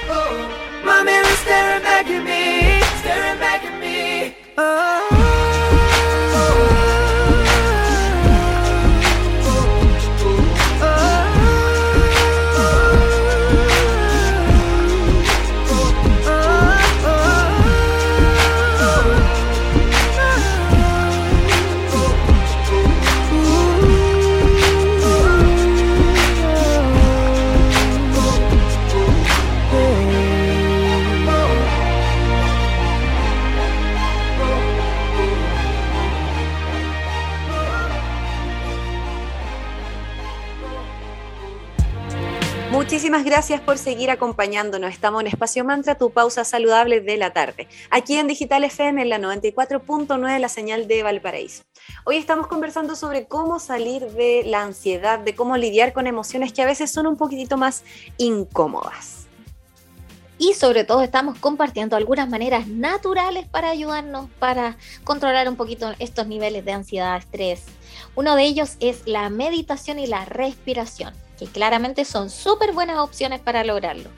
Oh, 0.08 0.48
my 0.82 1.02
mirror 1.04 1.36
staring 1.44 1.82
back 1.84 2.06
at 2.08 2.22
me, 2.24 2.80
staring 3.04 3.38
back 3.38 3.62
at 3.68 3.76
me. 3.84 4.34
Uh, 4.56 5.01
Muchísimas 43.02 43.24
gracias 43.24 43.60
por 43.60 43.78
seguir 43.78 44.12
acompañándonos. 44.12 44.92
Estamos 44.92 45.22
en 45.22 45.26
Espacio 45.26 45.64
Mantra, 45.64 45.96
tu 45.96 46.10
pausa 46.10 46.44
saludable 46.44 47.00
de 47.00 47.16
la 47.16 47.32
tarde. 47.32 47.66
Aquí 47.90 48.16
en 48.16 48.28
Digital 48.28 48.62
FM, 48.62 49.02
en 49.02 49.08
la 49.08 49.18
94.9, 49.18 50.38
la 50.38 50.48
señal 50.48 50.86
de 50.86 51.02
Valparaíso. 51.02 51.64
Hoy 52.04 52.16
estamos 52.16 52.46
conversando 52.46 52.94
sobre 52.94 53.26
cómo 53.26 53.58
salir 53.58 54.06
de 54.12 54.44
la 54.46 54.62
ansiedad, 54.62 55.18
de 55.18 55.34
cómo 55.34 55.56
lidiar 55.56 55.92
con 55.92 56.06
emociones 56.06 56.52
que 56.52 56.62
a 56.62 56.64
veces 56.64 56.92
son 56.92 57.08
un 57.08 57.16
poquitito 57.16 57.56
más 57.56 57.82
incómodas. 58.18 59.26
Y 60.38 60.54
sobre 60.54 60.84
todo 60.84 61.02
estamos 61.02 61.36
compartiendo 61.40 61.96
algunas 61.96 62.28
maneras 62.28 62.68
naturales 62.68 63.48
para 63.48 63.70
ayudarnos 63.70 64.30
para 64.38 64.76
controlar 65.02 65.48
un 65.48 65.56
poquito 65.56 65.92
estos 65.98 66.28
niveles 66.28 66.64
de 66.64 66.70
ansiedad, 66.70 67.16
estrés. 67.16 67.64
Uno 68.14 68.36
de 68.36 68.44
ellos 68.44 68.76
es 68.78 69.02
la 69.06 69.28
meditación 69.28 69.98
y 69.98 70.06
la 70.06 70.24
respiración 70.24 71.12
que 71.42 71.50
claramente 71.50 72.04
son 72.04 72.30
súper 72.30 72.72
buenas 72.72 72.98
opciones 72.98 73.40
para 73.40 73.64
lograrlo. 73.64 74.10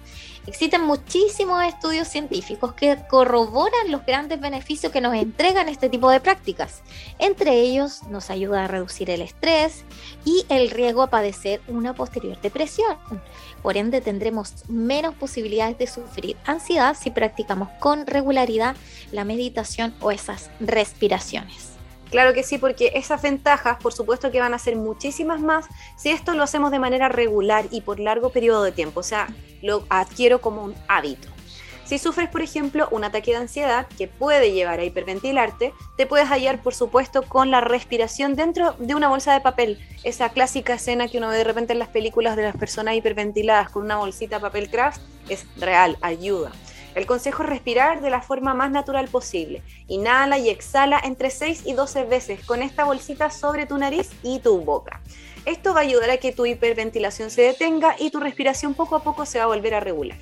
Existen 0.47 0.83
muchísimos 0.83 1.65
estudios 1.65 2.07
científicos 2.07 2.75
que 2.75 2.99
corroboran 3.09 3.91
los 3.91 4.05
grandes 4.05 4.39
beneficios 4.41 4.93
que 4.93 5.01
nos 5.01 5.15
entregan 5.15 5.71
este 5.71 5.89
tipo 5.89 6.11
de 6.11 6.21
prácticas. 6.21 6.83
Entre 7.19 7.53
ellos 7.61 8.03
nos 8.11 8.29
ayuda 8.29 8.65
a 8.65 8.69
reducir 8.69 9.09
el 9.09 9.23
estrés 9.23 9.85
y 10.27 10.45
el 10.51 10.69
riesgo 10.69 11.03
a 11.03 11.09
padecer 11.09 11.63
una 11.67 11.95
posterior 11.95 12.39
depresión. 12.43 12.99
Por 13.63 13.79
ende 13.79 14.03
tendremos 14.03 14.69
menos 14.69 15.15
posibilidades 15.15 15.79
de 15.79 15.87
sufrir 15.87 16.37
ansiedad 16.45 16.95
si 16.95 17.11
practicamos 17.11 17.71
con 17.81 18.07
regularidad 18.07 18.77
la 19.13 19.25
meditación 19.25 19.95
o 20.01 20.11
esas 20.11 20.51
respiraciones. 20.61 21.74
Claro 22.15 22.33
que 22.33 22.45
sí, 22.45 22.59
porque 22.59 22.93
esas 22.95 23.23
ventajas, 23.23 23.77
por 23.83 23.93
supuesto 23.93 24.31
que 24.31 24.39
van 24.39 24.55
a 24.55 24.59
ser 24.61 24.77
muchísimas 24.77 25.41
más 25.41 25.67
si 25.97 26.11
esto 26.11 26.33
lo 26.35 26.45
hacemos 26.45 26.71
de 26.71 26.79
manera 26.79 27.09
regular 27.09 27.67
y 27.73 27.81
por 27.81 27.99
largo 27.99 28.31
periodo 28.31 28.63
de 28.63 28.71
tiempo, 28.71 29.01
o 29.01 29.03
sea, 29.03 29.27
lo 29.63 29.85
adquiero 29.89 30.41
como 30.41 30.63
un 30.63 30.77
hábito. 30.87 31.27
Si 31.85 31.99
sufres, 31.99 32.29
por 32.29 32.41
ejemplo, 32.41 32.87
un 32.93 33.03
ataque 33.03 33.33
de 33.33 33.39
ansiedad 33.39 33.89
que 33.99 34.07
puede 34.07 34.53
llevar 34.53 34.79
a 34.79 34.85
hiperventilarte, 34.85 35.75
te 35.97 36.07
puedes 36.07 36.29
hallar, 36.29 36.63
por 36.63 36.77
supuesto, 36.77 37.25
con 37.25 37.51
la 37.51 37.61
respiración 37.61 38.37
dentro 38.37 38.77
de 38.79 38.95
una 38.95 39.09
bolsa 39.09 39.33
de 39.33 39.41
papel. 39.41 39.85
Esa 40.05 40.29
clásica 40.29 40.75
escena 40.75 41.09
que 41.09 41.19
uno 41.19 41.31
ve 41.31 41.39
de 41.39 41.43
repente 41.43 41.73
en 41.73 41.81
las 41.81 41.89
películas 41.89 42.37
de 42.37 42.45
las 42.45 42.57
personas 42.57 42.95
hiperventiladas 42.95 43.71
con 43.71 43.83
una 43.83 43.97
bolsita 43.97 44.37
de 44.37 44.43
papel 44.43 44.71
craft 44.71 45.01
es 45.29 45.47
real, 45.57 45.99
ayuda. 46.01 46.53
El 46.95 47.07
consejo 47.07 47.43
es 47.43 47.49
respirar 47.49 48.01
de 48.01 48.11
la 48.11 48.23
forma 48.23 48.55
más 48.55 48.71
natural 48.71 49.09
posible. 49.09 49.63
Inhala 49.89 50.39
y 50.39 50.49
exhala 50.49 51.01
entre 51.03 51.31
6 51.31 51.63
y 51.65 51.73
12 51.73 52.05
veces 52.05 52.45
con 52.45 52.63
esta 52.63 52.85
bolsita 52.85 53.31
sobre 53.31 53.67
tu 53.67 53.77
nariz 53.79 54.11
y 54.23 54.39
tu 54.39 54.61
boca. 54.61 55.01
Esto 55.45 55.75
va 55.75 55.81
a 55.81 55.83
ayudar 55.83 56.11
a 56.11 56.17
que 56.17 56.33
tu 56.33 56.47
hiperventilación 56.47 57.31
se 57.31 57.43
detenga 57.43 57.97
y 57.99 58.11
tu 58.11 58.21
respiración 58.21 58.75
poco 58.75 58.97
a 58.97 59.03
poco 59.03 59.27
se 59.27 59.39
va 59.39 59.45
a 59.45 59.49
volver 59.49 59.75
a 59.75 59.81
regular. 59.81 60.17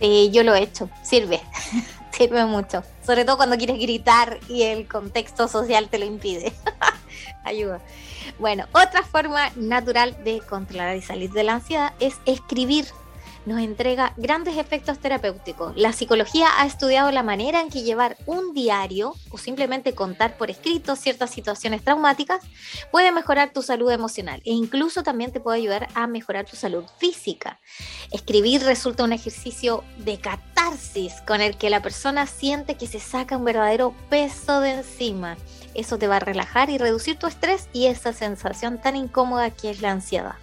Yo 0.00 0.44
lo 0.44 0.54
he 0.54 0.62
hecho, 0.62 0.88
sirve, 1.02 1.40
sirve 2.12 2.44
mucho. 2.44 2.84
Sobre 3.04 3.24
todo 3.24 3.36
cuando 3.36 3.56
quieres 3.56 3.78
gritar 3.78 4.38
y 4.48 4.62
el 4.62 4.86
contexto 4.86 5.48
social 5.48 5.88
te 5.88 5.98
lo 5.98 6.04
impide. 6.04 6.52
Ayuda. 7.44 7.80
Bueno, 8.38 8.66
otra 8.72 9.02
forma 9.02 9.50
natural 9.56 10.22
de 10.22 10.40
controlar 10.40 10.96
y 10.96 11.02
salir 11.02 11.30
de 11.32 11.42
la 11.42 11.54
ansiedad 11.54 11.94
es 11.98 12.16
escribir 12.26 12.86
nos 13.48 13.60
entrega 13.60 14.12
grandes 14.16 14.56
efectos 14.56 14.98
terapéuticos. 14.98 15.76
La 15.76 15.92
psicología 15.92 16.48
ha 16.58 16.66
estudiado 16.66 17.10
la 17.10 17.22
manera 17.22 17.60
en 17.60 17.70
que 17.70 17.82
llevar 17.82 18.16
un 18.26 18.52
diario 18.54 19.14
o 19.30 19.38
simplemente 19.38 19.94
contar 19.94 20.36
por 20.36 20.50
escrito 20.50 20.94
ciertas 20.94 21.30
situaciones 21.30 21.82
traumáticas 21.82 22.44
puede 22.92 23.10
mejorar 23.10 23.52
tu 23.52 23.62
salud 23.62 23.90
emocional 23.90 24.40
e 24.44 24.52
incluso 24.52 25.02
también 25.02 25.32
te 25.32 25.40
puede 25.40 25.58
ayudar 25.58 25.88
a 25.94 26.06
mejorar 26.06 26.44
tu 26.44 26.56
salud 26.56 26.84
física. 26.98 27.58
Escribir 28.12 28.62
resulta 28.62 29.04
un 29.04 29.12
ejercicio 29.12 29.82
de 29.96 30.20
catarsis 30.20 31.14
con 31.26 31.40
el 31.40 31.56
que 31.56 31.70
la 31.70 31.82
persona 31.82 32.26
siente 32.26 32.76
que 32.76 32.86
se 32.86 33.00
saca 33.00 33.36
un 33.36 33.44
verdadero 33.44 33.94
peso 34.10 34.60
de 34.60 34.72
encima. 34.72 35.36
Eso 35.74 35.98
te 35.98 36.08
va 36.08 36.16
a 36.16 36.20
relajar 36.20 36.70
y 36.70 36.78
reducir 36.78 37.18
tu 37.18 37.26
estrés 37.26 37.68
y 37.72 37.86
esa 37.86 38.12
sensación 38.12 38.78
tan 38.80 38.96
incómoda 38.96 39.50
que 39.50 39.70
es 39.70 39.80
la 39.80 39.92
ansiedad. 39.92 40.34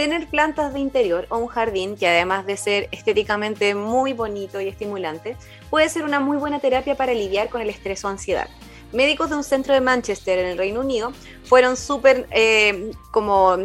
Tener 0.00 0.28
plantas 0.28 0.72
de 0.72 0.80
interior 0.80 1.26
o 1.28 1.36
un 1.36 1.48
jardín 1.48 1.94
que 1.94 2.08
además 2.08 2.46
de 2.46 2.56
ser 2.56 2.88
estéticamente 2.90 3.74
muy 3.74 4.14
bonito 4.14 4.58
y 4.58 4.66
estimulante, 4.66 5.36
puede 5.68 5.90
ser 5.90 6.04
una 6.04 6.20
muy 6.20 6.38
buena 6.38 6.58
terapia 6.58 6.94
para 6.94 7.12
lidiar 7.12 7.50
con 7.50 7.60
el 7.60 7.68
estrés 7.68 8.02
o 8.06 8.08
ansiedad. 8.08 8.48
Médicos 8.94 9.28
de 9.28 9.36
un 9.36 9.44
centro 9.44 9.74
de 9.74 9.82
Manchester 9.82 10.38
en 10.38 10.46
el 10.46 10.56
Reino 10.56 10.80
Unido 10.80 11.12
fueron 11.44 11.76
súper 11.76 12.26
eh, 12.30 12.92
como 13.10 13.58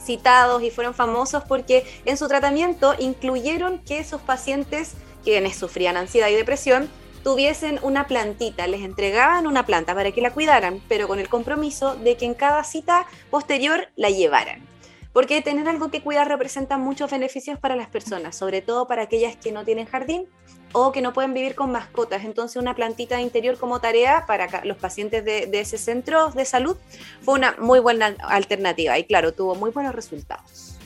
citados 0.00 0.62
y 0.62 0.70
fueron 0.70 0.94
famosos 0.94 1.42
porque 1.42 1.84
en 2.04 2.16
su 2.16 2.28
tratamiento 2.28 2.94
incluyeron 2.96 3.80
que 3.80 3.98
esos 3.98 4.20
pacientes 4.20 4.94
quienes 5.24 5.56
sufrían 5.56 5.96
ansiedad 5.96 6.28
y 6.28 6.36
depresión 6.36 6.88
tuviesen 7.24 7.80
una 7.82 8.06
plantita, 8.06 8.68
les 8.68 8.82
entregaban 8.82 9.48
una 9.48 9.66
planta 9.66 9.92
para 9.92 10.12
que 10.12 10.20
la 10.20 10.30
cuidaran, 10.30 10.80
pero 10.86 11.08
con 11.08 11.18
el 11.18 11.28
compromiso 11.28 11.96
de 11.96 12.16
que 12.16 12.26
en 12.26 12.34
cada 12.34 12.62
cita 12.62 13.06
posterior 13.28 13.88
la 13.96 14.10
llevaran. 14.10 14.77
Porque 15.18 15.42
tener 15.42 15.68
algo 15.68 15.90
que 15.90 16.00
cuidar 16.00 16.28
representa 16.28 16.78
muchos 16.78 17.10
beneficios 17.10 17.58
para 17.58 17.74
las 17.74 17.88
personas, 17.88 18.36
sobre 18.36 18.62
todo 18.62 18.86
para 18.86 19.02
aquellas 19.02 19.34
que 19.34 19.50
no 19.50 19.64
tienen 19.64 19.86
jardín 19.86 20.28
o 20.70 20.92
que 20.92 21.00
no 21.02 21.12
pueden 21.12 21.34
vivir 21.34 21.56
con 21.56 21.72
mascotas. 21.72 22.24
Entonces 22.24 22.56
una 22.56 22.76
plantita 22.76 23.16
de 23.16 23.22
interior 23.22 23.58
como 23.58 23.80
tarea 23.80 24.26
para 24.28 24.64
los 24.64 24.76
pacientes 24.76 25.24
de, 25.24 25.50
ese 25.54 25.76
centro 25.76 26.30
de 26.30 26.44
salud 26.44 26.76
fue 27.22 27.34
una 27.34 27.56
muy 27.58 27.80
buena 27.80 28.14
alternativa 28.28 28.96
y 28.96 29.06
claro, 29.06 29.32
tuvo 29.32 29.56
muy 29.56 29.72
buenos 29.72 29.92
resultados. 29.92 30.76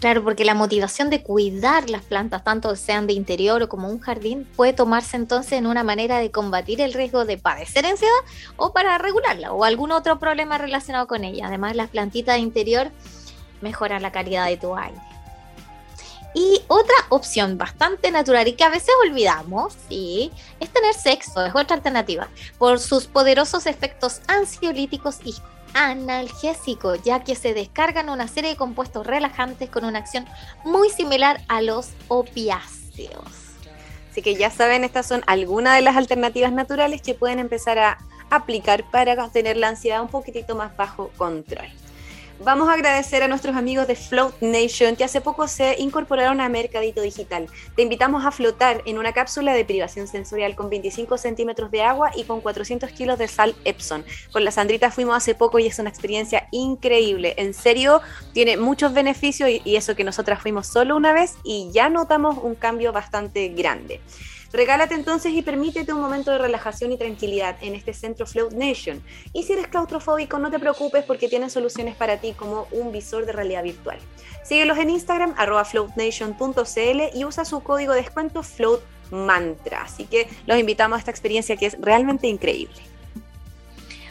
Claro, 0.00 0.24
porque 0.24 0.44
la 0.44 0.54
motivación 0.54 1.08
de 1.08 1.22
cuidar 1.22 1.88
las 1.90 2.02
plantas, 2.02 2.42
tanto 2.42 2.74
sean 2.74 3.06
de 3.06 3.12
interior 3.12 3.62
o 3.62 3.68
como 3.68 3.88
un 3.88 4.00
jardín, 4.00 4.48
puede 4.56 4.72
tomarse 4.72 5.16
entonces 5.16 5.52
en 5.52 5.68
una 5.68 5.84
manera 5.84 6.18
de 6.18 6.32
combatir 6.32 6.80
el 6.80 6.92
riesgo 6.92 7.24
de 7.24 7.38
padecer 7.38 7.86
ansiedad 7.86 8.12
o 8.56 8.72
para 8.72 8.98
regularla 8.98 9.52
o 9.52 9.62
algún 9.62 9.92
otro 9.92 10.18
problema 10.18 10.58
relacionado 10.58 11.06
con 11.06 11.22
ella. 11.22 11.46
Además, 11.46 11.76
las 11.76 11.90
plantitas 11.90 12.34
de 12.34 12.40
interior 12.40 12.90
mejorar 13.64 14.00
la 14.00 14.12
calidad 14.12 14.46
de 14.46 14.56
tu 14.56 14.76
aire. 14.76 15.00
Y 16.34 16.62
otra 16.66 16.96
opción 17.10 17.58
bastante 17.58 18.10
natural 18.10 18.46
y 18.48 18.54
que 18.54 18.64
a 18.64 18.68
veces 18.68 18.90
olvidamos, 19.08 19.76
¿sí? 19.88 20.32
es 20.58 20.68
tener 20.68 20.94
sexo, 20.94 21.44
es 21.44 21.54
otra 21.54 21.76
alternativa, 21.76 22.28
por 22.58 22.80
sus 22.80 23.06
poderosos 23.06 23.66
efectos 23.66 24.20
ansiolíticos 24.26 25.18
y 25.24 25.34
analgésicos, 25.74 27.02
ya 27.02 27.22
que 27.22 27.36
se 27.36 27.54
descargan 27.54 28.08
una 28.08 28.26
serie 28.26 28.50
de 28.50 28.56
compuestos 28.56 29.06
relajantes 29.06 29.70
con 29.70 29.84
una 29.84 30.00
acción 30.00 30.26
muy 30.64 30.90
similar 30.90 31.40
a 31.48 31.62
los 31.62 31.90
opiáceos. 32.08 33.44
Así 34.10 34.22
que 34.22 34.34
ya 34.34 34.50
saben, 34.50 34.84
estas 34.84 35.06
son 35.06 35.22
algunas 35.26 35.74
de 35.76 35.82
las 35.82 35.96
alternativas 35.96 36.52
naturales 36.52 37.02
que 37.02 37.14
pueden 37.14 37.40
empezar 37.40 37.78
a 37.78 37.98
aplicar 38.30 38.88
para 38.90 39.28
tener 39.28 39.56
la 39.56 39.68
ansiedad 39.68 40.02
un 40.02 40.08
poquitito 40.08 40.54
más 40.54 40.76
bajo 40.76 41.10
control. 41.16 41.66
Vamos 42.40 42.68
a 42.68 42.72
agradecer 42.72 43.22
a 43.22 43.28
nuestros 43.28 43.54
amigos 43.54 43.86
de 43.86 43.94
Float 43.94 44.34
Nation 44.40 44.96
que 44.96 45.04
hace 45.04 45.20
poco 45.20 45.46
se 45.46 45.76
incorporaron 45.78 46.40
a 46.40 46.48
Mercadito 46.48 47.00
Digital. 47.00 47.46
Te 47.76 47.82
invitamos 47.82 48.26
a 48.26 48.32
flotar 48.32 48.82
en 48.86 48.98
una 48.98 49.12
cápsula 49.12 49.54
de 49.54 49.64
privación 49.64 50.08
sensorial 50.08 50.56
con 50.56 50.68
25 50.68 51.16
centímetros 51.16 51.70
de 51.70 51.82
agua 51.82 52.10
y 52.16 52.24
con 52.24 52.40
400 52.40 52.90
kilos 52.90 53.18
de 53.18 53.28
sal 53.28 53.54
Epson. 53.64 54.04
Con 54.32 54.44
la 54.44 54.50
Sandrita 54.50 54.90
fuimos 54.90 55.16
hace 55.16 55.36
poco 55.36 55.60
y 55.60 55.66
es 55.66 55.78
una 55.78 55.90
experiencia 55.90 56.48
increíble. 56.50 57.34
En 57.36 57.54
serio, 57.54 58.00
tiene 58.32 58.56
muchos 58.56 58.92
beneficios 58.92 59.48
y, 59.48 59.62
y 59.64 59.76
eso 59.76 59.94
que 59.94 60.02
nosotras 60.02 60.42
fuimos 60.42 60.66
solo 60.66 60.96
una 60.96 61.12
vez 61.12 61.36
y 61.44 61.70
ya 61.72 61.88
notamos 61.88 62.38
un 62.42 62.56
cambio 62.56 62.92
bastante 62.92 63.48
grande. 63.50 64.00
Regálate 64.54 64.94
entonces 64.94 65.32
y 65.32 65.42
permítete 65.42 65.92
un 65.92 66.00
momento 66.00 66.30
de 66.30 66.38
relajación 66.38 66.92
y 66.92 66.96
tranquilidad 66.96 67.56
en 67.60 67.74
este 67.74 67.92
centro 67.92 68.24
Float 68.24 68.52
Nation. 68.52 69.02
Y 69.32 69.42
si 69.42 69.52
eres 69.52 69.66
claustrofóbico, 69.66 70.38
no 70.38 70.48
te 70.48 70.60
preocupes 70.60 71.02
porque 71.02 71.28
tienen 71.28 71.50
soluciones 71.50 71.96
para 71.96 72.18
ti 72.18 72.34
como 72.34 72.68
un 72.70 72.92
visor 72.92 73.26
de 73.26 73.32
realidad 73.32 73.64
virtual. 73.64 73.98
Síguelos 74.44 74.78
en 74.78 74.90
Instagram, 74.90 75.34
arroba 75.36 75.64
floatnation.cl 75.64 77.18
y 77.18 77.24
usa 77.24 77.44
su 77.44 77.64
código 77.64 77.94
de 77.94 78.02
descuento 78.02 78.44
FloatMantra. 78.44 79.82
Así 79.82 80.04
que 80.04 80.28
los 80.46 80.56
invitamos 80.56 80.94
a 80.94 80.98
esta 81.00 81.10
experiencia 81.10 81.56
que 81.56 81.66
es 81.66 81.76
realmente 81.80 82.28
increíble. 82.28 82.80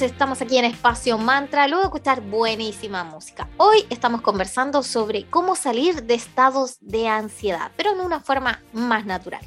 Estamos 0.01 0.41
aquí 0.41 0.57
en 0.57 0.65
Espacio 0.65 1.17
Mantra, 1.17 1.67
luego 1.67 1.83
de 1.83 1.87
escuchar 1.87 2.21
buenísima 2.21 3.03
música. 3.03 3.47
Hoy 3.57 3.85
estamos 3.89 4.21
conversando 4.21 4.81
sobre 4.81 5.25
cómo 5.25 5.55
salir 5.55 6.03
de 6.03 6.15
estados 6.15 6.77
de 6.81 7.07
ansiedad, 7.07 7.71
pero 7.77 7.91
en 7.91 7.99
una 7.99 8.19
forma 8.19 8.63
más 8.73 9.05
natural. 9.05 9.41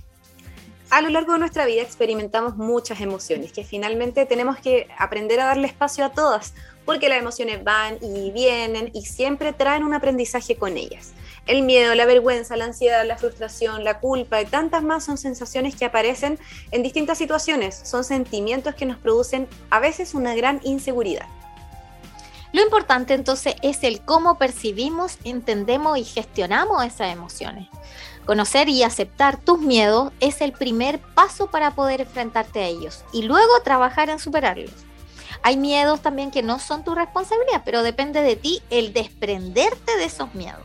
A 0.91 1.01
lo 1.01 1.09
largo 1.09 1.33
de 1.33 1.41
nuestra 1.41 1.67
vida 1.67 1.83
experimentamos 1.83 2.57
muchas 2.57 3.01
emociones 3.01 3.53
que 3.53 3.65
finalmente 3.65 4.27
tenemos 4.27 4.59
que 4.59 4.87
aprender 4.97 5.41
a 5.41 5.47
darle 5.47 5.67
espacio 5.67 6.05
a 6.05 6.13
todas, 6.13 6.55
porque 6.85 7.09
las 7.09 7.19
emociones 7.19 7.65
van 7.65 7.99
y 8.01 8.31
vienen 8.31 8.91
y 8.95 9.07
siempre 9.07 9.53
traen 9.53 9.83
un 9.83 9.95
aprendizaje 9.95 10.57
con 10.57 10.77
ellas. 10.77 11.15
El 11.47 11.63
miedo, 11.63 11.95
la 11.95 12.07
vergüenza, 12.07 12.57
la 12.57 12.65
ansiedad, 12.65 13.07
la 13.07 13.19
frustración, 13.19 13.85
la 13.85 14.01
culpa 14.01 14.41
y 14.41 14.47
tantas 14.47 14.83
más 14.83 15.05
son 15.05 15.19
sensaciones 15.19 15.77
que 15.77 15.85
aparecen 15.85 16.39
en 16.71 16.83
distintas 16.83 17.19
situaciones, 17.19 17.79
son 17.85 18.03
sentimientos 18.03 18.75
que 18.75 18.87
nos 18.87 18.97
producen 18.97 19.47
a 19.69 19.79
veces 19.79 20.15
una 20.15 20.35
gran 20.35 20.61
inseguridad. 20.65 21.27
Lo 22.53 22.63
importante 22.63 23.15
entonces 23.15 23.57
es 23.63 23.83
el 23.83 24.01
cómo 24.01 24.39
percibimos, 24.39 25.19
entendemos 25.25 25.99
y 25.99 26.05
gestionamos 26.05 26.85
esas 26.85 27.13
emociones. 27.13 27.69
Conocer 28.25 28.71
y 28.71 28.83
aceptar 28.83 29.37
tus 29.37 29.59
miedos 29.59 30.13
es 30.21 30.41
el 30.41 30.53
primer 30.53 30.99
paso 30.99 31.51
para 31.51 31.73
poder 31.73 32.03
enfrentarte 32.03 32.61
a 32.61 32.67
ellos 32.69 33.05
y 33.13 33.23
luego 33.23 33.61
trabajar 33.65 34.09
en 34.09 34.19
superarlos. 34.19 34.71
Hay 35.43 35.59
miedos 35.59 36.01
también 36.01 36.31
que 36.31 36.43
no 36.43 36.59
son 36.59 36.85
tu 36.85 36.95
responsabilidad, 36.95 37.63
pero 37.67 37.83
depende 37.83 38.23
de 38.23 38.37
ti 38.37 38.63
el 38.71 38.95
desprenderte 38.95 39.97
de 39.99 40.05
esos 40.05 40.35
miedos. 40.35 40.63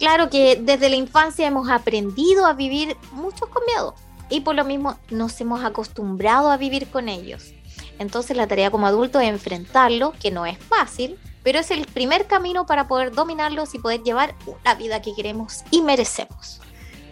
Claro 0.00 0.30
que 0.30 0.56
desde 0.56 0.88
la 0.88 0.96
infancia 0.96 1.46
hemos 1.46 1.68
aprendido 1.68 2.46
a 2.46 2.54
vivir 2.54 2.96
muchos 3.12 3.50
con 3.50 3.62
miedo 3.66 3.94
y 4.30 4.40
por 4.40 4.54
lo 4.54 4.64
mismo 4.64 4.98
nos 5.10 5.38
hemos 5.42 5.62
acostumbrado 5.62 6.50
a 6.50 6.56
vivir 6.56 6.88
con 6.88 7.10
ellos. 7.10 7.52
Entonces 7.98 8.34
la 8.34 8.46
tarea 8.46 8.70
como 8.70 8.86
adulto 8.86 9.20
es 9.20 9.28
enfrentarlo, 9.28 10.14
que 10.18 10.30
no 10.30 10.46
es 10.46 10.56
fácil, 10.56 11.18
pero 11.42 11.58
es 11.58 11.70
el 11.70 11.84
primer 11.84 12.26
camino 12.26 12.64
para 12.64 12.88
poder 12.88 13.12
dominarlos 13.12 13.74
y 13.74 13.78
poder 13.78 14.02
llevar 14.02 14.34
la 14.64 14.74
vida 14.74 15.02
que 15.02 15.14
queremos 15.14 15.64
y 15.70 15.82
merecemos. 15.82 16.62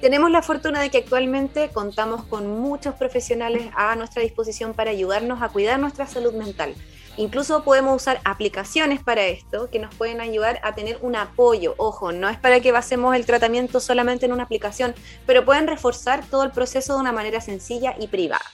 Tenemos 0.00 0.30
la 0.30 0.40
fortuna 0.40 0.80
de 0.80 0.88
que 0.88 0.98
actualmente 0.98 1.68
contamos 1.68 2.24
con 2.24 2.58
muchos 2.58 2.94
profesionales 2.94 3.68
a 3.76 3.96
nuestra 3.96 4.22
disposición 4.22 4.72
para 4.72 4.92
ayudarnos 4.92 5.42
a 5.42 5.50
cuidar 5.50 5.78
nuestra 5.78 6.06
salud 6.06 6.32
mental. 6.32 6.74
Incluso 7.18 7.64
podemos 7.64 8.00
usar 8.00 8.20
aplicaciones 8.24 9.02
para 9.02 9.26
esto 9.26 9.68
que 9.70 9.80
nos 9.80 9.92
pueden 9.92 10.20
ayudar 10.20 10.60
a 10.62 10.76
tener 10.76 10.98
un 11.02 11.16
apoyo. 11.16 11.74
Ojo, 11.76 12.12
no 12.12 12.28
es 12.28 12.38
para 12.38 12.60
que 12.60 12.70
basemos 12.70 13.16
el 13.16 13.26
tratamiento 13.26 13.80
solamente 13.80 14.26
en 14.26 14.32
una 14.32 14.44
aplicación, 14.44 14.94
pero 15.26 15.44
pueden 15.44 15.66
reforzar 15.66 16.24
todo 16.24 16.44
el 16.44 16.52
proceso 16.52 16.94
de 16.94 17.00
una 17.00 17.10
manera 17.10 17.40
sencilla 17.40 17.96
y 17.98 18.06
privada. 18.06 18.44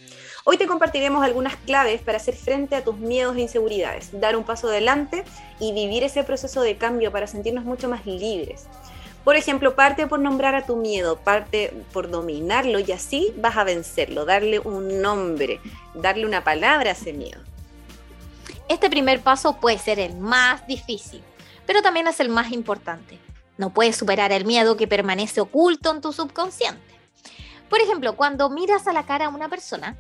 Hoy 0.45 0.57
te 0.57 0.67
compartiremos 0.67 1.23
algunas 1.23 1.57
claves 1.57 2.01
para 2.01 2.17
hacer 2.17 2.35
frente 2.35 2.75
a 2.75 2.83
tus 2.83 2.97
miedos 2.97 3.37
e 3.37 3.43
inseguridades, 3.43 4.19
dar 4.19 4.35
un 4.35 4.45
paso 4.45 4.69
adelante 4.69 5.25
y 5.61 5.75
vivir 5.75 6.03
ese 6.03 6.25
proceso 6.25 6.63
de 6.63 6.79
cambio 6.79 7.13
para 7.13 7.27
sentirnos 7.27 7.65
mucho 7.65 7.91
más 7.91 8.07
libres. 8.07 8.65
Por 9.25 9.37
ejemplo, 9.37 9.75
parte 9.75 10.07
por 10.07 10.21
nombrar 10.21 10.55
a 10.55 10.65
tu 10.65 10.77
miedo, 10.77 11.19
parte 11.19 11.75
por 11.93 12.09
dominarlo 12.11 12.79
y 12.79 12.93
así 12.93 13.35
vas 13.37 13.59
a 13.59 13.65
vencerlo, 13.65 14.25
darle 14.25 14.59
un 14.59 15.03
nombre, 15.03 15.61
darle 15.93 16.25
una 16.25 16.45
palabra 16.45 16.89
a 16.89 16.93
ese 16.95 17.13
miedo. 17.13 17.41
Este 18.69 18.89
primer 18.89 19.21
paso 19.21 19.57
puede 19.61 19.79
ser 19.79 19.99
el 19.99 20.17
más 20.17 20.67
difícil, 20.67 21.23
pero 21.67 21.83
también 21.83 22.07
es 22.07 22.19
el 22.21 22.29
más 22.29 22.53
importante. 22.53 23.19
No 23.59 23.71
puedes 23.71 23.97
superar 23.97 24.33
el 24.33 24.47
miedo 24.47 24.77
que 24.77 24.89
permanece 24.89 25.41
oculto 25.41 25.91
en 25.93 26.01
tu 26.01 26.13
subconsciente. 26.13 26.83
Por 27.69 27.81
ejemplo, 27.81 28.17
cuando 28.17 28.51
miras 28.51 28.87
a 28.87 28.93
la 28.93 29.07
cara 29.07 29.27
a 29.27 29.29
una 29.29 29.49
persona, 29.49 29.97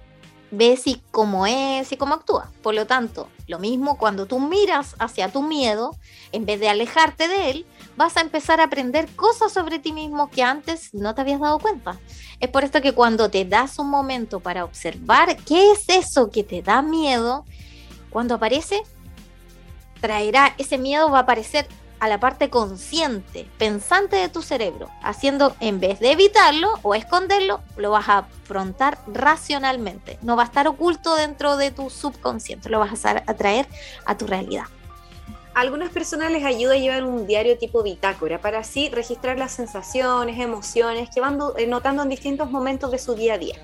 ves 0.50 0.86
y 0.86 1.02
cómo 1.10 1.46
es 1.46 1.92
y 1.92 1.96
cómo 1.96 2.14
actúa. 2.14 2.50
Por 2.62 2.74
lo 2.74 2.86
tanto, 2.86 3.28
lo 3.46 3.58
mismo 3.58 3.98
cuando 3.98 4.26
tú 4.26 4.40
miras 4.40 4.94
hacia 4.98 5.30
tu 5.30 5.42
miedo, 5.42 5.96
en 6.32 6.46
vez 6.46 6.60
de 6.60 6.68
alejarte 6.68 7.28
de 7.28 7.50
él, 7.50 7.66
vas 7.96 8.16
a 8.16 8.20
empezar 8.20 8.60
a 8.60 8.64
aprender 8.64 9.08
cosas 9.14 9.52
sobre 9.52 9.78
ti 9.78 9.92
mismo 9.92 10.30
que 10.30 10.42
antes 10.42 10.94
no 10.94 11.14
te 11.14 11.20
habías 11.20 11.40
dado 11.40 11.58
cuenta. 11.58 11.98
Es 12.40 12.48
por 12.48 12.64
esto 12.64 12.80
que 12.80 12.92
cuando 12.92 13.30
te 13.30 13.44
das 13.44 13.78
un 13.78 13.90
momento 13.90 14.40
para 14.40 14.64
observar 14.64 15.36
qué 15.44 15.72
es 15.72 15.88
eso 15.88 16.30
que 16.30 16.44
te 16.44 16.62
da 16.62 16.82
miedo, 16.82 17.44
cuando 18.14 18.36
aparece, 18.36 18.84
traerá 20.00 20.54
ese 20.56 20.78
miedo, 20.78 21.10
va 21.10 21.18
a 21.18 21.22
aparecer 21.22 21.66
a 21.98 22.06
la 22.06 22.20
parte 22.20 22.48
consciente, 22.48 23.48
pensante 23.58 24.14
de 24.14 24.28
tu 24.28 24.40
cerebro, 24.40 24.88
haciendo, 25.02 25.56
en 25.58 25.80
vez 25.80 25.98
de 25.98 26.12
evitarlo 26.12 26.68
o 26.82 26.94
esconderlo, 26.94 27.60
lo 27.76 27.90
vas 27.90 28.08
a 28.08 28.18
afrontar 28.18 28.98
racionalmente. 29.08 30.16
No 30.22 30.36
va 30.36 30.44
a 30.44 30.46
estar 30.46 30.68
oculto 30.68 31.16
dentro 31.16 31.56
de 31.56 31.72
tu 31.72 31.90
subconsciente, 31.90 32.68
lo 32.68 32.78
vas 32.78 33.04
a 33.04 33.34
traer 33.34 33.66
a 34.06 34.16
tu 34.16 34.28
realidad. 34.28 34.66
A 35.52 35.62
algunas 35.62 35.90
personas 35.90 36.30
les 36.30 36.44
ayuda 36.44 36.74
a 36.74 36.78
llevar 36.78 37.02
un 37.02 37.26
diario 37.26 37.58
tipo 37.58 37.82
bitácora 37.82 38.40
para 38.40 38.60
así 38.60 38.90
registrar 38.90 39.38
las 39.38 39.50
sensaciones, 39.50 40.38
emociones 40.38 41.10
que 41.12 41.20
van 41.20 41.40
eh, 41.56 41.66
notando 41.66 42.04
en 42.04 42.10
distintos 42.10 42.48
momentos 42.48 42.92
de 42.92 43.00
su 43.00 43.16
día 43.16 43.34
a 43.34 43.38
día. 43.38 43.56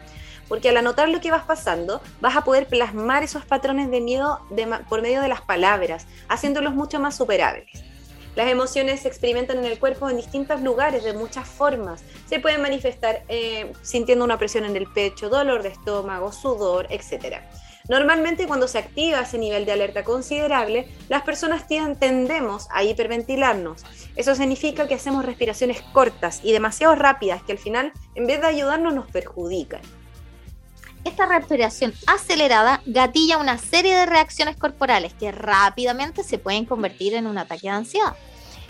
Porque 0.50 0.68
al 0.68 0.76
anotar 0.76 1.08
lo 1.08 1.20
que 1.20 1.30
vas 1.30 1.44
pasando, 1.44 2.02
vas 2.20 2.36
a 2.36 2.42
poder 2.42 2.66
plasmar 2.66 3.22
esos 3.22 3.46
patrones 3.46 3.88
de 3.90 4.00
miedo 4.00 4.40
por 4.88 5.00
medio 5.00 5.22
de 5.22 5.28
las 5.28 5.40
palabras, 5.40 6.08
haciéndolos 6.28 6.74
mucho 6.74 6.98
más 6.98 7.16
superables. 7.16 7.84
Las 8.34 8.48
emociones 8.48 9.00
se 9.00 9.08
experimentan 9.08 9.58
en 9.58 9.64
el 9.64 9.78
cuerpo 9.78 10.10
en 10.10 10.16
distintos 10.16 10.60
lugares, 10.60 11.04
de 11.04 11.12
muchas 11.12 11.48
formas. 11.48 12.02
Se 12.28 12.40
pueden 12.40 12.62
manifestar 12.62 13.22
eh, 13.28 13.72
sintiendo 13.82 14.24
una 14.24 14.38
presión 14.38 14.64
en 14.64 14.76
el 14.76 14.88
pecho, 14.92 15.28
dolor 15.28 15.62
de 15.62 15.68
estómago, 15.68 16.32
sudor, 16.32 16.88
etc. 16.90 17.42
Normalmente 17.88 18.48
cuando 18.48 18.66
se 18.66 18.78
activa 18.78 19.20
ese 19.20 19.38
nivel 19.38 19.66
de 19.66 19.72
alerta 19.72 20.02
considerable, 20.02 20.88
las 21.08 21.22
personas 21.22 21.68
tendemos 21.68 22.66
a 22.72 22.82
hiperventilarnos. 22.82 23.84
Eso 24.16 24.34
significa 24.34 24.88
que 24.88 24.94
hacemos 24.94 25.24
respiraciones 25.24 25.80
cortas 25.92 26.40
y 26.42 26.52
demasiado 26.52 26.96
rápidas 26.96 27.42
que 27.44 27.52
al 27.52 27.58
final, 27.58 27.92
en 28.16 28.26
vez 28.26 28.40
de 28.40 28.48
ayudarnos, 28.48 28.94
nos 28.94 29.10
perjudican. 29.10 29.80
Esta 31.04 31.24
respiración 31.26 31.94
acelerada 32.06 32.82
gatilla 32.84 33.38
una 33.38 33.56
serie 33.56 33.96
de 33.96 34.06
reacciones 34.06 34.56
corporales 34.56 35.14
que 35.14 35.32
rápidamente 35.32 36.22
se 36.22 36.38
pueden 36.38 36.66
convertir 36.66 37.14
en 37.14 37.26
un 37.26 37.38
ataque 37.38 37.68
de 37.68 37.70
ansiedad. 37.70 38.14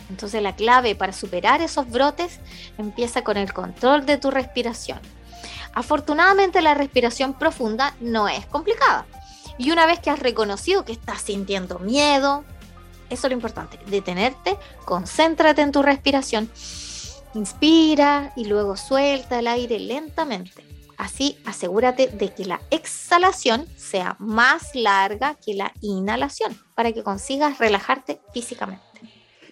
Entonces 0.08 0.42
la 0.42 0.54
clave 0.54 0.94
para 0.94 1.12
superar 1.12 1.60
esos 1.60 1.88
brotes 1.90 2.38
empieza 2.78 3.22
con 3.22 3.36
el 3.36 3.52
control 3.52 4.06
de 4.06 4.16
tu 4.16 4.30
respiración. 4.30 5.00
Afortunadamente 5.74 6.62
la 6.62 6.74
respiración 6.74 7.34
profunda 7.34 7.94
no 8.00 8.28
es 8.28 8.46
complicada. 8.46 9.06
Y 9.58 9.72
una 9.72 9.86
vez 9.86 9.98
que 10.00 10.10
has 10.10 10.18
reconocido 10.18 10.84
que 10.84 10.92
estás 10.92 11.20
sintiendo 11.20 11.78
miedo, 11.80 12.44
eso 13.08 13.26
es 13.26 13.30
lo 13.30 13.36
importante, 13.36 13.78
detenerte, 13.86 14.56
concéntrate 14.84 15.62
en 15.62 15.72
tu 15.72 15.82
respiración, 15.82 16.50
inspira 17.34 18.32
y 18.36 18.44
luego 18.44 18.76
suelta 18.76 19.40
el 19.40 19.48
aire 19.48 19.78
lentamente. 19.80 20.79
Así 21.00 21.38
asegúrate 21.46 22.08
de 22.08 22.28
que 22.28 22.44
la 22.44 22.60
exhalación 22.70 23.66
sea 23.74 24.16
más 24.18 24.74
larga 24.74 25.34
que 25.42 25.54
la 25.54 25.72
inhalación 25.80 26.54
para 26.74 26.92
que 26.92 27.02
consigas 27.02 27.58
relajarte 27.58 28.20
físicamente. 28.34 28.84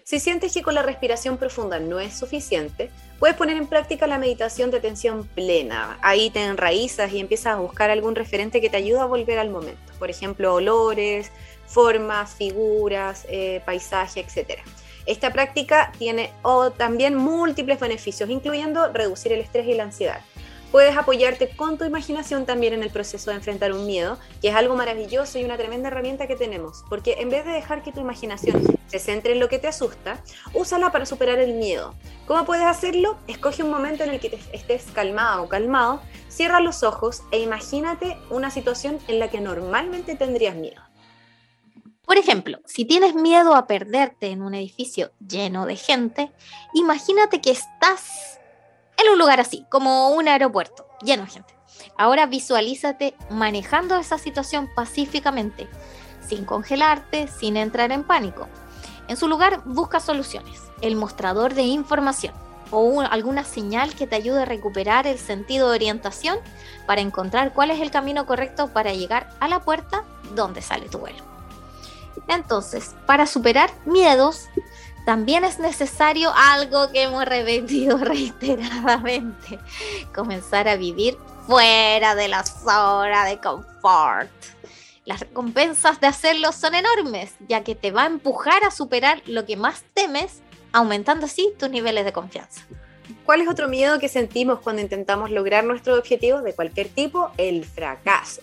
Si 0.05 0.21
sientes 0.21 0.53
que 0.53 0.63
con 0.63 0.75
la 0.75 0.83
respiración 0.83 1.39
profunda 1.39 1.79
no 1.79 2.01
es 2.01 2.19
suficiente, 2.19 2.91
puedes 3.19 3.35
poner 3.35 3.57
en 3.57 3.67
práctica 3.67 4.07
la 4.07 4.19
meditación 4.19 4.71
de 4.71 4.77
atención 4.77 5.27
plena. 5.27 5.99
Ahí 6.03 6.29
te 6.29 6.45
enraizas 6.45 7.11
y 7.15 7.19
empiezas 7.19 7.55
a 7.55 7.61
buscar 7.61 7.89
algún 7.89 8.15
referente 8.15 8.61
que 8.61 8.69
te 8.69 8.77
ayude 8.77 9.01
a 9.01 9.07
volver 9.07 9.39
al 9.39 9.49
momento. 9.49 9.95
Por 9.99 10.11
ejemplo, 10.11 10.53
olores, 10.53 11.33
formas, 11.67 12.35
figuras, 12.35 13.25
eh, 13.31 13.63
paisaje, 13.65 14.21
etc. 14.21 14.61
Esta 15.07 15.33
práctica 15.33 15.93
tiene 15.99 16.31
también 16.77 17.15
múltiples 17.15 17.81
beneficios, 17.81 18.29
incluyendo 18.29 18.93
reducir 18.93 19.33
el 19.33 19.41
estrés 19.41 19.67
y 19.67 19.73
la 19.73 19.85
ansiedad 19.85 20.21
puedes 20.71 20.97
apoyarte 20.97 21.49
con 21.57 21.79
tu 21.79 21.85
imaginación 21.85 22.47
también 22.47 22.75
en 22.75 22.83
el 22.83 22.91
proceso 22.91 23.31
de 23.31 23.37
enfrentar 23.37 23.73
un 23.73 23.87
miedo, 23.87 24.19
que 24.41 24.49
es 24.49 24.55
algo 24.55 24.77
maravilloso 24.77 25.39
y 25.39 25.45
una 25.45 25.57
tremenda 25.57 25.89
herramienta 25.89 26.27
que 26.27 26.37
tenemos, 26.37 26.85
porque 26.89 27.17
en 27.19 27.31
vez 27.31 27.45
de 27.45 27.53
dejar 27.53 27.83
que 27.83 27.93
tu 27.93 28.01
imaginación 28.01 28.63
se 28.87 28.99
centre 28.99 29.33
en 29.33 29.41
lo 29.41 29.49
que 29.49 29.59
te 29.59 29.69
asusta, 29.69 30.23
úsala 30.55 30.93
para 30.93 31.07
superar 31.07 31.39
el 31.39 31.55
miedo. 31.55 31.95
¿Cómo 32.27 32.45
puedes 32.45 32.67
hacerlo? 32.67 33.17
Escoge 33.27 33.63
un 33.63 33.71
momento 33.71 34.05
en 34.05 34.11
el 34.11 34.21
que 34.21 34.39
estés 34.53 34.87
calmado 34.93 35.45
o 35.45 35.49
calmado, 35.49 36.01
cierra 36.29 36.61
los 36.61 36.83
ojos 36.83 37.23
e 37.31 37.41
imagínate 37.41 38.17
una 38.31 38.51
situación 38.51 38.99
en 39.09 39.19
la 39.19 39.29
que 39.29 39.41
normalmente 39.41 40.15
tendrías 40.15 40.55
miedo. 40.55 40.83
Por 42.09 42.17
ejemplo, 42.17 42.61
si 42.65 42.87
tienes 42.87 43.15
miedo 43.15 43.55
a 43.55 43.67
perderte 43.67 44.29
en 44.29 44.41
un 44.41 44.55
edificio 44.55 45.11
lleno 45.21 45.67
de 45.67 45.77
gente, 45.77 46.33
imagínate 46.73 47.43
que 47.43 47.51
estás 47.51 48.39
en 48.99 49.11
un 49.11 49.19
lugar 49.19 49.41
así, 49.41 49.65
como 49.71 50.11
un 50.11 50.29
aeropuerto, 50.29 50.87
lleno 51.03 51.25
de 51.25 51.31
gente. 51.31 51.55
Ahora 51.97 52.27
visualízate 52.27 53.15
manejando 53.31 53.97
esa 53.97 54.19
situación 54.19 54.69
pacíficamente, 54.75 55.69
sin 56.27 56.45
congelarte, 56.45 57.29
sin 57.29 57.57
entrar 57.57 57.93
en 57.93 58.05
pánico. 58.05 58.49
En 59.09 59.17
su 59.17 59.29
lugar, 59.29 59.63
busca 59.65 60.01
soluciones, 60.01 60.61
el 60.83 60.97
mostrador 60.97 61.55
de 61.55 61.63
información 61.63 62.35
o 62.71 63.01
alguna 63.01 63.45
señal 63.45 63.95
que 63.95 64.07
te 64.07 64.17
ayude 64.17 64.43
a 64.43 64.45
recuperar 64.45 65.07
el 65.07 65.19
sentido 65.19 65.71
de 65.71 65.77
orientación 65.77 66.39
para 66.87 67.01
encontrar 67.01 67.55
cuál 67.55 67.71
es 67.71 67.81
el 67.81 67.91
camino 67.91 68.27
correcto 68.27 68.69
para 68.69 68.93
llegar 68.93 69.31
a 69.41 69.49
la 69.49 69.61
puerta 69.61 70.05
donde 70.35 70.61
sale 70.61 70.89
tu 70.89 70.99
vuelo. 70.99 71.25
Entonces, 72.27 72.95
para 73.07 73.27
superar 73.27 73.71
miedos, 73.87 74.49
también 75.09 75.43
es 75.43 75.59
necesario 75.59 76.31
algo 76.37 76.93
que 76.93 77.05
hemos 77.05 77.25
repetido 77.25 77.97
reiteradamente, 78.05 79.59
comenzar 80.15 80.69
a 80.69 80.77
vivir 80.77 81.17
fuera 81.47 82.15
de 82.15 82.29
la 82.29 82.45
zona 82.45 83.25
de 83.25 83.39
confort. 83.39 84.29
Las 85.07 85.21
recompensas 85.21 85.99
de 85.99 86.09
hacerlo 86.09 86.53
son 86.53 86.75
enormes, 86.75 87.33
ya 87.49 87.65
que 87.65 87.75
te 87.75 87.91
va 87.91 88.03
a 88.03 88.07
empujar 88.09 88.63
a 88.65 88.71
superar 88.71 89.23
lo 89.25 89.47
que 89.47 89.57
más 89.57 89.83
temes, 89.95 90.43
aumentando 90.73 91.25
así 91.25 91.55
tus 91.59 91.71
niveles 91.71 92.05
de 92.05 92.13
confianza. 92.13 92.61
¿Cuál 93.25 93.41
es 93.41 93.49
otro 93.49 93.67
miedo 93.67 93.99
que 93.99 94.11
sentimos 94.11 94.61
cuando 94.61 94.83
intentamos 94.83 95.31
lograr 95.31 95.65
nuestros 95.65 95.99
objetivos 95.99 96.45
de 96.45 96.53
cualquier 96.55 96.91
tipo? 96.91 97.31
El 97.39 97.65
fracaso. 97.65 98.43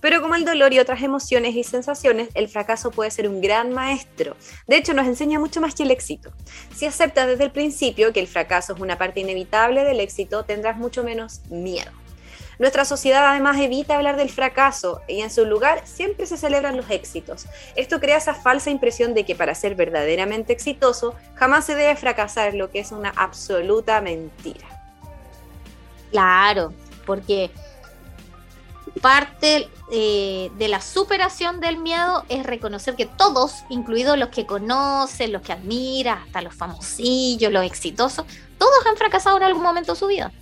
Pero 0.00 0.20
como 0.20 0.34
el 0.34 0.44
dolor 0.44 0.72
y 0.72 0.78
otras 0.78 1.02
emociones 1.02 1.54
y 1.54 1.64
sensaciones, 1.64 2.28
el 2.34 2.48
fracaso 2.48 2.90
puede 2.90 3.10
ser 3.10 3.28
un 3.28 3.40
gran 3.40 3.72
maestro. 3.72 4.36
De 4.66 4.76
hecho, 4.76 4.94
nos 4.94 5.06
enseña 5.06 5.38
mucho 5.38 5.60
más 5.60 5.74
que 5.74 5.82
el 5.82 5.90
éxito. 5.90 6.32
Si 6.74 6.86
aceptas 6.86 7.26
desde 7.26 7.44
el 7.44 7.52
principio 7.52 8.12
que 8.12 8.20
el 8.20 8.26
fracaso 8.26 8.74
es 8.74 8.80
una 8.80 8.98
parte 8.98 9.20
inevitable 9.20 9.84
del 9.84 10.00
éxito, 10.00 10.44
tendrás 10.44 10.76
mucho 10.76 11.04
menos 11.04 11.40
miedo. 11.50 11.90
Nuestra 12.58 12.84
sociedad 12.84 13.26
además 13.26 13.58
evita 13.58 13.96
hablar 13.96 14.16
del 14.16 14.30
fracaso 14.30 15.00
y 15.08 15.20
en 15.20 15.30
su 15.30 15.44
lugar 15.46 15.82
siempre 15.84 16.26
se 16.26 16.36
celebran 16.36 16.76
los 16.76 16.88
éxitos. 16.90 17.46
Esto 17.76 17.98
crea 17.98 18.18
esa 18.18 18.34
falsa 18.34 18.70
impresión 18.70 19.14
de 19.14 19.24
que 19.24 19.34
para 19.34 19.54
ser 19.54 19.74
verdaderamente 19.74 20.52
exitoso 20.52 21.14
jamás 21.34 21.64
se 21.64 21.74
debe 21.74 21.96
fracasar, 21.96 22.54
lo 22.54 22.70
que 22.70 22.80
es 22.80 22.92
una 22.92 23.10
absoluta 23.10 24.00
mentira. 24.00 24.68
Claro, 26.12 26.72
porque 27.06 27.50
parte 29.00 29.68
eh, 29.90 30.50
de 30.58 30.68
la 30.68 30.80
superación 30.80 31.60
del 31.60 31.78
miedo 31.78 32.24
es 32.28 32.44
reconocer 32.44 32.94
que 32.94 33.06
todos, 33.06 33.64
incluidos 33.68 34.18
los 34.18 34.28
que 34.28 34.46
conocen, 34.46 35.32
los 35.32 35.42
que 35.42 35.52
admiran, 35.52 36.18
hasta 36.18 36.42
los 36.42 36.54
famosillos, 36.54 37.52
los 37.52 37.64
exitosos, 37.64 38.26
todos 38.58 38.86
han 38.86 38.96
fracasado 38.96 39.36
en 39.38 39.44
algún 39.44 39.62
momento 39.62 39.92
de 39.92 39.98
su 39.98 40.06
vida. 40.06 40.32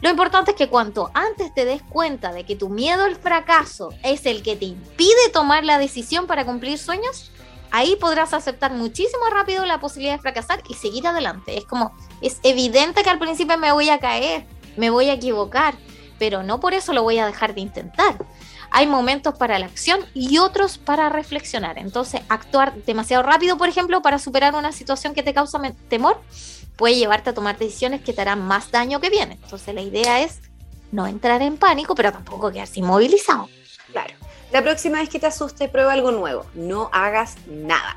Lo 0.00 0.10
importante 0.10 0.52
es 0.52 0.56
que 0.56 0.68
cuanto 0.68 1.10
antes 1.12 1.52
te 1.52 1.64
des 1.64 1.82
cuenta 1.82 2.32
de 2.32 2.44
que 2.44 2.54
tu 2.54 2.68
miedo 2.68 3.04
al 3.04 3.16
fracaso 3.16 3.90
es 4.04 4.26
el 4.26 4.42
que 4.42 4.54
te 4.54 4.66
impide 4.66 5.28
tomar 5.32 5.64
la 5.64 5.78
decisión 5.78 6.28
para 6.28 6.44
cumplir 6.44 6.78
sueños, 6.78 7.32
ahí 7.72 7.96
podrás 7.96 8.32
aceptar 8.32 8.72
muchísimo 8.72 9.24
rápido 9.32 9.66
la 9.66 9.80
posibilidad 9.80 10.14
de 10.14 10.22
fracasar 10.22 10.62
y 10.68 10.74
seguir 10.74 11.06
adelante. 11.06 11.58
Es 11.58 11.64
como, 11.64 11.92
es 12.22 12.38
evidente 12.44 13.02
que 13.02 13.10
al 13.10 13.18
principio 13.18 13.58
me 13.58 13.72
voy 13.72 13.90
a 13.90 13.98
caer, 13.98 14.46
me 14.76 14.90
voy 14.90 15.10
a 15.10 15.14
equivocar, 15.14 15.74
pero 16.18 16.42
no 16.42 16.60
por 16.60 16.74
eso 16.74 16.92
lo 16.92 17.02
voy 17.02 17.18
a 17.18 17.26
dejar 17.26 17.54
de 17.54 17.60
intentar. 17.60 18.16
Hay 18.70 18.86
momentos 18.86 19.34
para 19.34 19.58
la 19.58 19.66
acción 19.66 20.00
y 20.14 20.38
otros 20.38 20.76
para 20.78 21.08
reflexionar. 21.08 21.78
Entonces, 21.78 22.20
actuar 22.28 22.74
demasiado 22.84 23.22
rápido, 23.22 23.56
por 23.56 23.68
ejemplo, 23.68 24.02
para 24.02 24.18
superar 24.18 24.54
una 24.54 24.72
situación 24.72 25.14
que 25.14 25.22
te 25.22 25.32
causa 25.32 25.60
temor, 25.88 26.20
puede 26.76 26.96
llevarte 26.96 27.30
a 27.30 27.34
tomar 27.34 27.56
decisiones 27.56 28.02
que 28.02 28.12
te 28.12 28.20
harán 28.20 28.46
más 28.46 28.70
daño 28.70 29.00
que 29.00 29.10
bien. 29.10 29.32
Entonces, 29.32 29.74
la 29.74 29.80
idea 29.80 30.20
es 30.20 30.40
no 30.92 31.06
entrar 31.06 31.40
en 31.42 31.56
pánico, 31.56 31.94
pero 31.94 32.12
tampoco 32.12 32.52
quedarse 32.52 32.80
inmovilizado. 32.80 33.48
Claro. 33.90 34.14
La 34.52 34.62
próxima 34.62 34.98
vez 34.98 35.08
que 35.08 35.18
te 35.18 35.26
asuste, 35.26 35.68
prueba 35.68 35.92
algo 35.92 36.10
nuevo. 36.10 36.46
No 36.54 36.88
hagas 36.92 37.36
nada. 37.46 37.96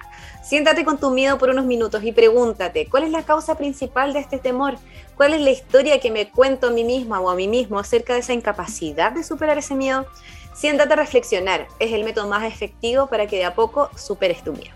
Siéntate 0.51 0.83
con 0.83 0.97
tu 0.97 1.11
miedo 1.11 1.37
por 1.37 1.49
unos 1.49 1.63
minutos 1.63 2.03
y 2.03 2.11
pregúntate, 2.11 2.89
¿cuál 2.89 3.03
es 3.03 3.11
la 3.11 3.23
causa 3.23 3.55
principal 3.55 4.11
de 4.11 4.19
este 4.19 4.37
temor? 4.37 4.75
¿Cuál 5.15 5.33
es 5.33 5.39
la 5.39 5.49
historia 5.49 6.01
que 6.01 6.11
me 6.11 6.29
cuento 6.29 6.67
a 6.67 6.71
mí 6.71 6.83
misma 6.83 7.21
o 7.21 7.29
a 7.29 7.35
mí 7.35 7.47
mismo 7.47 7.79
acerca 7.79 8.15
de 8.15 8.19
esa 8.19 8.33
incapacidad 8.33 9.13
de 9.13 9.23
superar 9.23 9.57
ese 9.57 9.75
miedo? 9.75 10.05
Siéntate 10.53 10.91
a 10.91 10.97
reflexionar. 10.97 11.69
Es 11.79 11.93
el 11.93 12.03
método 12.03 12.27
más 12.27 12.43
efectivo 12.43 13.07
para 13.07 13.27
que 13.27 13.37
de 13.37 13.45
a 13.45 13.55
poco 13.55 13.89
superes 13.95 14.43
tu 14.43 14.51
miedo. 14.51 14.75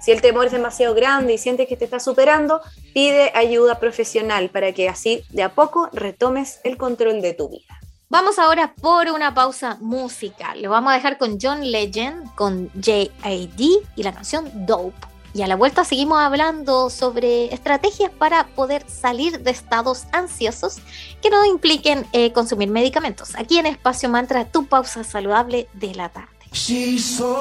Si 0.00 0.12
el 0.12 0.20
temor 0.20 0.46
es 0.46 0.52
demasiado 0.52 0.94
grande 0.94 1.34
y 1.34 1.38
sientes 1.38 1.66
que 1.66 1.76
te 1.76 1.86
está 1.86 1.98
superando, 1.98 2.60
pide 2.94 3.32
ayuda 3.34 3.80
profesional 3.80 4.48
para 4.50 4.70
que 4.70 4.88
así 4.88 5.24
de 5.30 5.42
a 5.42 5.48
poco 5.56 5.90
retomes 5.92 6.60
el 6.62 6.76
control 6.76 7.20
de 7.20 7.34
tu 7.34 7.48
vida. 7.48 7.80
Vamos 8.08 8.38
ahora 8.38 8.76
por 8.80 9.08
una 9.08 9.34
pausa 9.34 9.76
musical. 9.80 10.62
Lo 10.62 10.70
vamos 10.70 10.92
a 10.92 10.94
dejar 10.94 11.18
con 11.18 11.38
John 11.42 11.68
Legend, 11.68 12.32
con 12.36 12.70
J.A.D. 12.74 13.64
y 13.96 14.02
la 14.04 14.14
canción 14.14 14.48
Dope. 14.64 15.15
Y 15.36 15.42
a 15.42 15.46
la 15.46 15.54
vuelta 15.54 15.84
seguimos 15.84 16.18
hablando 16.18 16.88
sobre 16.88 17.52
estrategias 17.52 18.10
para 18.10 18.46
poder 18.46 18.86
salir 18.88 19.42
de 19.42 19.50
estados 19.50 20.04
ansiosos 20.10 20.78
que 21.20 21.28
no 21.28 21.44
impliquen 21.44 22.06
eh, 22.14 22.32
consumir 22.32 22.70
medicamentos. 22.70 23.34
Aquí 23.34 23.58
en 23.58 23.66
Espacio 23.66 24.08
Mantra, 24.08 24.46
tu 24.46 24.64
pausa 24.64 25.04
saludable 25.04 25.68
de 25.74 25.94
la 25.94 26.08
tarde. 26.08 26.30
She's 26.52 27.04
so. 27.04 27.36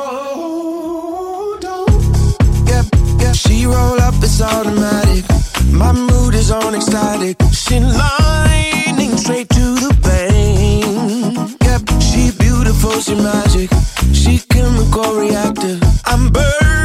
She 3.33 3.65
roll 3.65 3.99
up, 4.01 4.15
it's 4.23 4.41
automatic. 4.41 5.25
My 5.71 5.91
mood 5.91 6.35
is 6.35 6.51
on 6.51 6.73
ecstatic. 6.75 7.37
She 7.51 7.79
lightning 7.79 9.15
straight 9.17 9.49
to 9.49 9.75
the 9.75 9.93
vein. 10.01 11.57
Yep, 11.63 12.01
she 12.01 12.31
beautiful, 12.37 12.99
she 12.99 13.15
magic. 13.15 13.69
She 14.13 14.39
chemical 14.49 15.15
reactive. 15.15 15.81
I'm 16.05 16.29
burning 16.29 16.84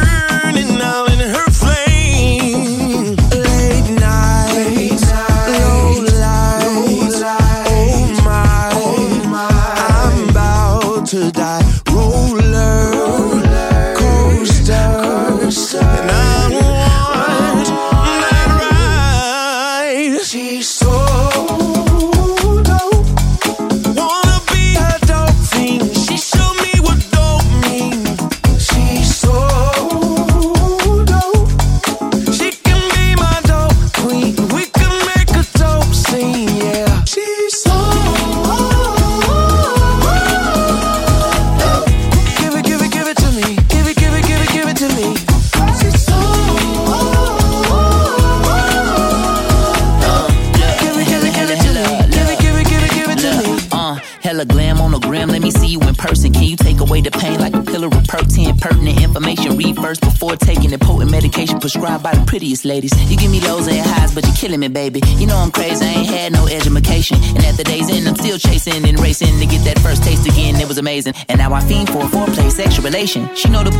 taking 60.70 60.78
the 60.78 60.84
potent 60.84 61.10
medication 61.10 61.60
prescribed 61.60 62.02
by 62.02 62.14
the 62.14 62.24
prettiest 62.26 62.64
ladies. 62.64 62.92
You 63.10 63.16
give 63.16 63.30
me 63.30 63.40
lows 63.40 63.66
and 63.66 63.78
highs, 63.78 64.14
but 64.14 64.24
you're 64.24 64.34
killing 64.34 64.60
me, 64.60 64.68
baby. 64.68 65.00
You 65.16 65.26
know 65.26 65.36
I'm 65.36 65.50
crazy, 65.50 65.84
I 65.84 65.88
ain't 65.88 66.06
had 66.06 66.32
no 66.32 66.46
education. 66.46 67.18
And 67.36 67.44
at 67.44 67.56
the 67.56 67.64
day's 67.64 67.90
end, 67.90 68.06
I'm 68.08 68.16
still 68.16 68.38
chasing 68.38 68.84
and 68.86 68.98
racing 69.00 69.38
to 69.38 69.46
get 69.46 69.64
that 69.64 69.78
first 69.80 70.02
taste 70.02 70.26
again. 70.26 70.56
It 70.56 70.68
was 70.68 70.78
amazing. 70.78 71.14
And 71.28 71.38
now 71.38 71.52
I 71.52 71.60
fiend 71.60 71.88
for 71.88 72.02
a 72.02 72.08
foreplay, 72.08 72.50
sexual 72.50 72.84
relation. 72.84 73.28
She 73.34 73.48
know 73.48 73.62
the 73.64 73.70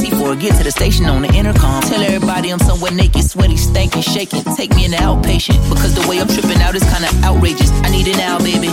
he 0.00 0.10
for 0.10 0.34
get 0.36 0.56
to 0.58 0.64
the 0.64 0.70
station 0.70 1.06
on 1.06 1.22
the 1.22 1.32
intercom. 1.32 1.82
Tell 1.82 2.02
everybody 2.02 2.50
I'm 2.50 2.58
somewhere 2.58 2.92
naked, 2.92 3.24
sweaty, 3.24 3.56
stankin', 3.56 4.02
shaking. 4.02 4.42
Take 4.56 4.74
me 4.74 4.84
in 4.84 4.90
the 4.90 4.98
outpatient, 4.98 5.58
because 5.68 5.94
the 5.94 6.06
way 6.08 6.20
I'm 6.20 6.28
tripping 6.28 6.60
out 6.62 6.74
is 6.74 6.84
kinda 6.84 7.08
outrageous. 7.24 7.70
I 7.84 7.90
need 7.90 8.08
it 8.08 8.16
now, 8.16 8.38
baby. 8.38 8.68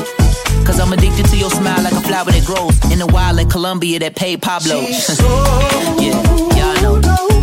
Cause 0.65 0.79
I'm 0.79 0.93
addicted 0.93 1.25
to 1.27 1.37
your 1.37 1.49
smile 1.49 1.81
like 1.83 1.93
a 1.93 2.01
flower 2.01 2.31
that 2.31 2.45
grows 2.45 2.77
in 2.91 2.99
the 2.99 3.07
wild 3.07 3.39
in 3.39 3.49
Colombia 3.49 3.99
that 3.99 4.15
paid 4.15 4.41
Pablo. 4.41 4.85
So 4.91 5.23
yeah, 5.99 6.81
y'all 6.81 6.99
know. 7.01 7.40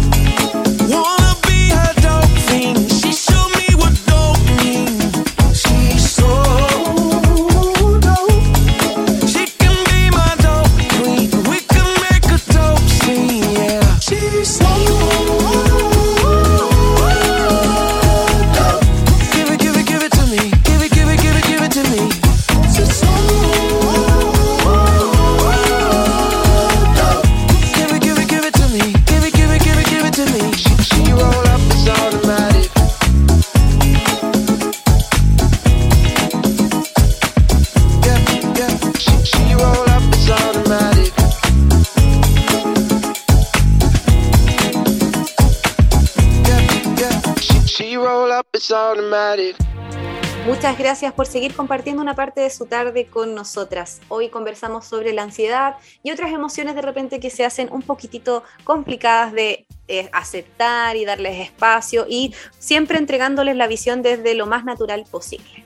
Gracias 50.76 51.14
por 51.14 51.26
seguir 51.26 51.54
compartiendo 51.54 52.02
una 52.02 52.14
parte 52.14 52.42
de 52.42 52.50
su 52.50 52.66
tarde 52.66 53.06
con 53.06 53.34
nosotras. 53.34 54.00
Hoy 54.08 54.28
conversamos 54.28 54.84
sobre 54.84 55.12
la 55.12 55.22
ansiedad 55.22 55.76
y 56.02 56.10
otras 56.10 56.30
emociones 56.30 56.74
de 56.74 56.82
repente 56.82 57.20
que 57.20 57.30
se 57.30 57.44
hacen 57.44 57.72
un 57.72 57.82
poquitito 57.82 58.42
complicadas 58.64 59.32
de 59.32 59.66
eh, 59.88 60.10
aceptar 60.12 60.96
y 60.96 61.06
darles 61.06 61.40
espacio 61.40 62.06
y 62.08 62.34
siempre 62.58 62.98
entregándoles 62.98 63.56
la 63.56 63.66
visión 63.66 64.02
desde 64.02 64.34
lo 64.34 64.46
más 64.46 64.64
natural 64.64 65.04
posible. 65.10 65.64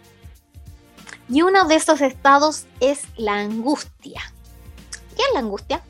Y 1.28 1.42
uno 1.42 1.66
de 1.66 1.74
esos 1.74 2.00
estados 2.00 2.66
es 2.78 3.02
la 3.16 3.34
angustia. 3.34 4.20
¿Qué 5.16 5.22
es 5.22 5.34
la 5.34 5.40
angustia? 5.40 5.82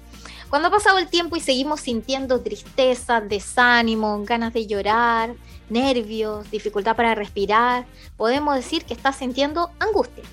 Cuando 0.48 0.68
ha 0.68 0.70
pasado 0.70 0.98
el 0.98 1.08
tiempo 1.08 1.36
y 1.36 1.40
seguimos 1.40 1.80
sintiendo 1.80 2.40
tristeza, 2.40 3.20
desánimo, 3.20 4.22
ganas 4.24 4.52
de 4.52 4.66
llorar, 4.66 5.34
nervios, 5.72 6.50
dificultad 6.50 6.94
para 6.94 7.14
respirar, 7.14 7.86
podemos 8.16 8.54
decir 8.54 8.84
que 8.84 8.94
estás 8.94 9.16
sintiendo 9.16 9.70
angustia. 9.78 10.24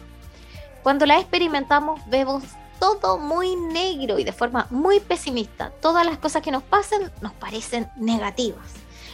Cuando 0.84 1.06
la 1.06 1.20
experimentamos 1.20 2.02
vemos 2.08 2.44
todo 2.80 3.18
muy 3.18 3.56
negro 3.56 4.20
y 4.20 4.24
de 4.24 4.32
forma 4.32 4.68
muy 4.70 5.00
pesimista. 5.00 5.72
Todas 5.82 6.06
las 6.06 6.18
cosas 6.18 6.42
que 6.42 6.52
nos 6.52 6.64
pasan 6.64 7.12
nos 7.22 7.34
parecen 7.34 7.90
negativas. 7.98 8.68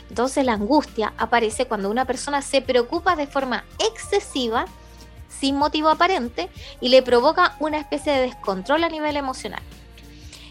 Entonces 0.09 0.45
la 0.45 0.53
angustia 0.53 1.13
aparece 1.17 1.65
cuando 1.65 1.89
una 1.89 2.05
persona 2.05 2.41
se 2.41 2.61
preocupa 2.61 3.15
de 3.15 3.27
forma 3.27 3.65
excesiva, 3.79 4.65
sin 5.29 5.57
motivo 5.57 5.89
aparente, 5.89 6.49
y 6.79 6.89
le 6.89 7.01
provoca 7.01 7.55
una 7.59 7.79
especie 7.79 8.13
de 8.13 8.21
descontrol 8.21 8.83
a 8.83 8.89
nivel 8.89 9.17
emocional. 9.17 9.63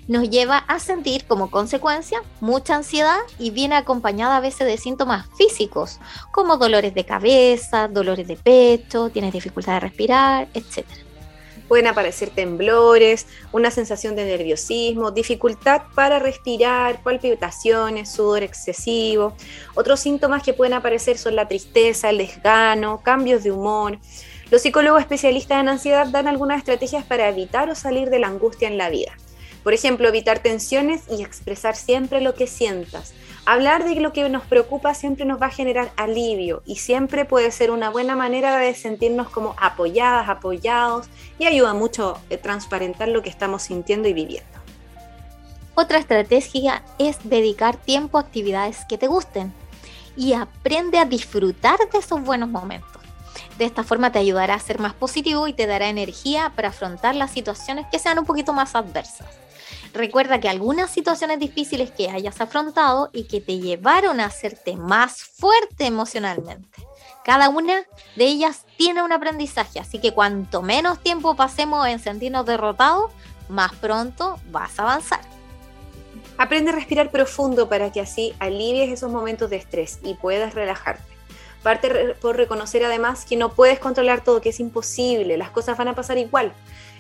Nos 0.09 0.28
lleva 0.28 0.59
a 0.59 0.78
sentir 0.78 1.24
como 1.26 1.50
consecuencia 1.50 2.22
mucha 2.40 2.76
ansiedad 2.76 3.18
y 3.38 3.50
viene 3.50 3.76
acompañada 3.76 4.36
a 4.36 4.40
veces 4.40 4.66
de 4.66 4.76
síntomas 4.76 5.26
físicos, 5.36 5.98
como 6.30 6.57
dolores 6.57 6.94
de 6.94 7.05
cabeza, 7.05 7.88
dolores 7.88 8.28
de 8.28 8.36
pecho, 8.36 9.11
tienes 9.11 9.32
dificultad 9.32 9.74
de 9.74 9.80
respirar, 9.80 10.48
etc. 10.55 10.86
Pueden 11.68 11.86
aparecer 11.86 12.28
temblores, 12.28 13.26
una 13.50 13.70
sensación 13.70 14.14
de 14.16 14.26
nerviosismo, 14.26 15.11
dificultad 15.11 15.82
para 15.94 16.18
respirar, 16.18 17.02
palpitaciones, 17.02 18.11
sudor 18.11 18.42
excesivo. 18.42 19.34
Otros 19.74 20.00
síntomas 20.00 20.42
que 20.42 20.52
pueden 20.52 20.74
aparecer 20.74 21.16
son 21.16 21.36
la 21.36 21.48
tristeza, 21.48 22.11
el 22.11 22.18
desgano, 22.18 23.00
cambios 23.02 23.42
de 23.44 23.52
humor. 23.52 23.98
Los 24.50 24.61
psicólogos 24.61 25.00
especialistas 25.00 25.59
en 25.59 25.70
ansiedad 25.70 26.07
dan 26.07 26.28
algunas 26.28 26.59
estrategias 26.59 27.05
para 27.05 27.28
evitar 27.30 27.70
o 27.70 27.74
salir 27.74 28.11
de 28.11 28.18
la 28.18 28.26
angustia 28.26 28.68
en 28.68 28.76
la 28.76 28.90
vida. 28.90 29.16
Por 29.65 29.73
ejemplo, 29.73 30.07
evitar 30.07 30.41
tensiones 30.41 31.03
y 31.11 31.23
expresar 31.23 31.75
siempre 31.75 32.21
lo 32.21 32.35
que 32.35 32.47
sientas. 32.47 33.15
Hablar 33.47 33.85
de 33.85 33.95
lo 33.97 34.12
que 34.12 34.29
nos 34.29 34.45
preocupa 34.45 34.95
siempre 34.95 35.25
nos 35.25 35.41
va 35.41 35.47
a 35.47 35.51
generar 35.51 35.91
alivio 35.97 36.62
y 36.67 36.77
siempre 36.77 37.25
puede 37.25 37.51
ser 37.51 37.71
una 37.71 37.91
buena 37.91 38.15
manera 38.15 38.57
de 38.59 38.75
sentirnos 38.75 39.31
como 39.31 39.57
apoyadas, 39.59 40.29
apoyados 40.29 41.07
y 41.39 41.47
ayuda 41.47 41.73
mucho 41.73 42.19
a 42.31 42.37
transparentar 42.37 43.09
lo 43.09 43.23
que 43.23 43.31
estamos 43.31 43.62
sintiendo 43.62 44.07
y 44.07 44.12
viviendo. 44.12 44.49
Otra 45.75 45.99
estrategia 45.99 46.83
es 46.99 47.19
dedicar 47.25 47.77
tiempo 47.77 48.19
a 48.19 48.21
actividades 48.21 48.85
que 48.87 48.99
te 48.99 49.09
gusten 49.09 49.53
y 50.15 50.35
aprende 50.35 50.99
a 50.99 51.07
disfrutar 51.07 51.79
de 51.91 51.99
esos 51.99 52.23
buenos 52.23 52.51
momentos. 52.51 53.03
De 53.59 53.65
esta 53.65 53.83
forma 53.83 54.12
te 54.12 54.19
ayudará 54.19 54.55
a 54.55 54.61
ser 54.61 54.79
más 54.79 54.95
positivo 54.95 55.49
y 55.49 55.53
te 55.53 55.67
dará 55.67 55.89
energía 55.89 56.53
para 56.55 56.69
afrontar 56.69 57.15
las 57.15 57.31
situaciones 57.31 57.87
que 57.91 57.99
sean 57.99 58.19
un 58.19 58.25
poquito 58.25 58.53
más 58.53 58.75
adversas. 58.75 59.27
Recuerda 59.95 60.40
que 60.40 60.49
algunas 60.49 60.90
situaciones 60.90 61.38
difíciles 61.38 61.92
que 61.92 62.11
hayas 62.11 62.40
afrontado 62.40 63.11
y 63.12 63.24
que 63.24 63.40
te 63.40 63.59
llevaron 63.61 64.18
a 64.18 64.26
hacerte 64.26 64.76
más 64.76 65.22
fuerte 65.22 65.86
emocionalmente. 65.86 66.84
Cada 67.24 67.49
una 67.49 67.84
de 68.16 68.24
ellas 68.24 68.66
tiene 68.76 69.05
un 69.05 69.12
aprendizaje, 69.12 69.78
así 69.78 70.01
que 70.01 70.12
cuanto 70.12 70.62
menos 70.62 70.99
tiempo 70.99 71.36
pasemos 71.36 71.86
en 71.86 72.01
sentirnos 72.01 72.45
derrotados, 72.45 73.12
más 73.49 73.72
pronto 73.76 74.40
vas 74.51 74.78
a 74.80 74.82
avanzar. 74.82 75.20
Aprende 76.38 76.72
a 76.72 76.74
respirar 76.74 77.12
profundo 77.12 77.68
para 77.68 77.92
que 77.92 78.01
así 78.01 78.34
alivies 78.40 78.90
esos 78.90 79.12
momentos 79.12 79.49
de 79.49 79.57
estrés 79.57 80.01
y 80.03 80.14
puedas 80.14 80.55
relajarte. 80.55 81.05
Parte 81.62 82.14
por 82.20 82.36
reconocer 82.36 82.84
además 82.84 83.24
que 83.24 83.36
no 83.36 83.55
puedes 83.55 83.78
controlar 83.78 84.22
todo, 84.22 84.40
que 84.40 84.49
es 84.49 84.59
imposible, 84.59 85.38
las 85.38 85.51
cosas 85.51 85.78
van 85.78 85.88
a 85.88 85.95
pasar 85.95 86.18
igual. 86.18 86.53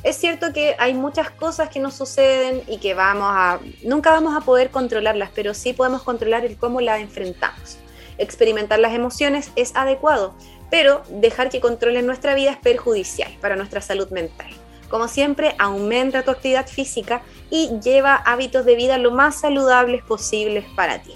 Es 0.04 0.16
cierto 0.16 0.52
que 0.52 0.76
hay 0.78 0.92
muchas 0.92 1.30
cosas 1.30 1.70
que 1.70 1.80
nos 1.80 1.94
suceden 1.94 2.62
y 2.68 2.76
que 2.76 2.92
vamos 2.92 3.26
a 3.26 3.58
nunca 3.82 4.10
vamos 4.10 4.36
a 4.36 4.42
poder 4.42 4.68
controlarlas, 4.68 5.30
pero 5.34 5.54
sí 5.54 5.72
podemos 5.72 6.02
controlar 6.02 6.44
el 6.44 6.58
cómo 6.58 6.82
las 6.82 7.00
enfrentamos. 7.00 7.78
Experimentar 8.18 8.78
las 8.80 8.92
emociones 8.92 9.50
es 9.56 9.74
adecuado, 9.74 10.34
pero 10.70 11.02
dejar 11.08 11.48
que 11.48 11.60
controlen 11.60 12.06
nuestra 12.06 12.34
vida 12.34 12.50
es 12.50 12.58
perjudicial 12.58 13.34
para 13.40 13.56
nuestra 13.56 13.80
salud 13.80 14.10
mental. 14.10 14.50
Como 14.90 15.08
siempre, 15.08 15.56
aumenta 15.58 16.22
tu 16.22 16.32
actividad 16.32 16.68
física 16.68 17.22
y 17.48 17.70
lleva 17.82 18.14
hábitos 18.14 18.66
de 18.66 18.76
vida 18.76 18.98
lo 18.98 19.10
más 19.10 19.40
saludables 19.40 20.04
posibles 20.04 20.66
para 20.76 21.02
ti. 21.02 21.14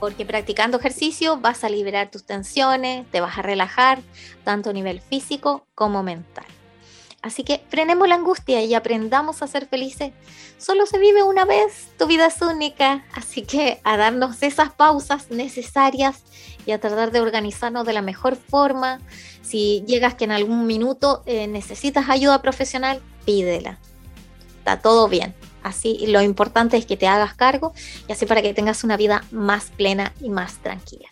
Porque 0.00 0.26
practicando 0.26 0.76
ejercicio 0.76 1.36
vas 1.36 1.62
a 1.62 1.68
liberar 1.68 2.10
tus 2.10 2.24
tensiones, 2.24 3.08
te 3.12 3.20
vas 3.20 3.38
a 3.38 3.42
relajar, 3.42 4.00
tanto 4.42 4.70
a 4.70 4.72
nivel 4.72 5.00
físico 5.00 5.64
como 5.76 6.02
mental. 6.02 6.46
Así 7.22 7.44
que 7.44 7.62
frenemos 7.68 8.08
la 8.08 8.16
angustia 8.16 8.62
y 8.62 8.74
aprendamos 8.74 9.42
a 9.42 9.46
ser 9.46 9.66
felices. 9.66 10.12
Solo 10.58 10.86
se 10.86 10.98
vive 10.98 11.22
una 11.22 11.44
vez, 11.44 11.88
tu 11.96 12.06
vida 12.06 12.26
es 12.26 12.42
única, 12.42 13.04
así 13.14 13.42
que 13.42 13.80
a 13.84 13.96
darnos 13.96 14.42
esas 14.42 14.72
pausas 14.72 15.30
necesarias 15.30 16.22
y 16.66 16.72
a 16.72 16.80
tratar 16.80 17.12
de 17.12 17.20
organizarnos 17.20 17.86
de 17.86 17.92
la 17.92 18.02
mejor 18.02 18.36
forma. 18.36 19.00
Si 19.42 19.84
llegas 19.86 20.14
que 20.14 20.24
en 20.24 20.32
algún 20.32 20.66
minuto 20.66 21.22
eh, 21.26 21.46
necesitas 21.46 22.10
ayuda 22.10 22.42
profesional, 22.42 23.00
pídela. 23.24 23.78
Está 24.58 24.80
todo 24.80 25.08
bien. 25.08 25.34
Así 25.62 26.06
lo 26.08 26.22
importante 26.22 26.76
es 26.76 26.86
que 26.86 26.96
te 26.96 27.06
hagas 27.06 27.34
cargo 27.34 27.72
y 28.08 28.12
así 28.12 28.26
para 28.26 28.42
que 28.42 28.52
tengas 28.52 28.82
una 28.82 28.96
vida 28.96 29.24
más 29.30 29.70
plena 29.70 30.12
y 30.20 30.28
más 30.28 30.58
tranquila. 30.58 31.08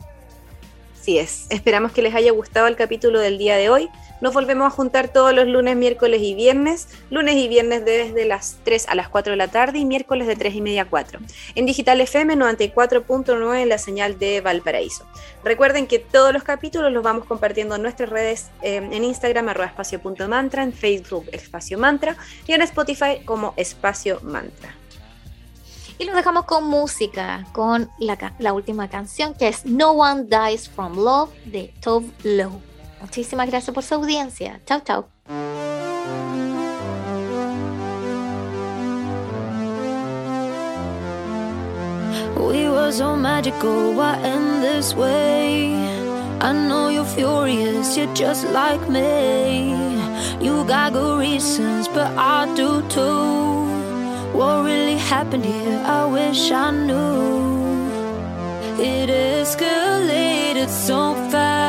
Así 1.00 1.18
es. 1.18 1.46
Esperamos 1.50 1.92
que 1.92 2.02
les 2.02 2.14
haya 2.14 2.32
gustado 2.32 2.66
el 2.66 2.76
capítulo 2.76 3.20
del 3.20 3.38
día 3.38 3.56
de 3.56 3.70
hoy. 3.70 3.88
Nos 4.20 4.34
volvemos 4.34 4.66
a 4.66 4.70
juntar 4.70 5.08
todos 5.08 5.34
los 5.34 5.46
lunes, 5.46 5.76
miércoles 5.76 6.20
y 6.22 6.34
viernes. 6.34 6.88
Lunes 7.10 7.36
y 7.36 7.48
viernes 7.48 7.84
desde 7.84 8.24
las 8.26 8.58
3 8.64 8.88
a 8.88 8.94
las 8.94 9.08
4 9.08 9.32
de 9.32 9.36
la 9.36 9.48
tarde 9.48 9.78
y 9.78 9.84
miércoles 9.84 10.26
de 10.26 10.36
3 10.36 10.54
y 10.54 10.60
media 10.60 10.82
a 10.82 10.84
4. 10.84 11.20
En 11.54 11.66
Digital 11.66 12.00
FM 12.00 12.36
94.9 12.36 13.62
en 13.62 13.68
la 13.68 13.78
señal 13.78 14.18
de 14.18 14.40
Valparaíso. 14.40 15.06
Recuerden 15.42 15.86
que 15.86 15.98
todos 15.98 16.32
los 16.32 16.42
capítulos 16.42 16.92
los 16.92 17.02
vamos 17.02 17.24
compartiendo 17.24 17.76
en 17.76 17.82
nuestras 17.82 18.10
redes 18.10 18.50
eh, 18.62 18.76
en 18.76 19.04
Instagram 19.04 19.48
arroba 19.48 19.66
espacio.mantra, 19.66 20.62
en 20.62 20.72
Facebook 20.72 21.26
Espacio 21.32 21.78
Mantra 21.78 22.16
y 22.46 22.52
en 22.52 22.62
Spotify 22.62 23.22
como 23.24 23.54
Espacio 23.56 24.20
Mantra. 24.22 24.74
Y 25.98 26.04
los 26.04 26.14
dejamos 26.14 26.46
con 26.46 26.64
música, 26.64 27.46
con 27.52 27.90
la, 27.98 28.52
última 28.54 28.88
canción 28.88 29.34
que 29.34 29.48
es 29.48 29.66
No 29.66 29.90
One 29.90 30.24
Dies 30.24 30.70
From 30.70 30.96
Love 30.96 31.30
de 31.44 31.74
Tove 31.82 32.10
Lo. 32.22 32.69
Muchísimas 33.00 33.48
gracias 33.48 33.74
por 33.74 33.82
su 33.82 33.94
audiencia. 33.94 34.60
Chao, 34.66 34.80
chao. 34.80 35.08
We 42.36 42.68
were 42.68 42.92
so 42.92 43.16
magical, 43.16 43.94
why 43.94 44.18
end 44.22 44.62
this 44.62 44.94
way? 44.94 45.74
I 46.40 46.52
know 46.52 46.88
you're 46.88 47.04
furious, 47.04 47.96
you're 47.96 48.12
just 48.14 48.48
like 48.50 48.88
me. 48.88 49.74
You 50.40 50.64
got 50.64 50.94
good 50.94 51.20
reasons, 51.20 51.86
but 51.88 52.10
I 52.16 52.46
do 52.54 52.82
too. 52.88 53.68
What 54.32 54.64
really 54.64 54.96
happened 54.96 55.44
here? 55.44 55.82
I 55.84 56.06
wish 56.06 56.50
I 56.50 56.70
knew. 56.70 57.90
It 58.78 59.10
escalated 59.10 60.68
so 60.68 61.14
fast. 61.30 61.59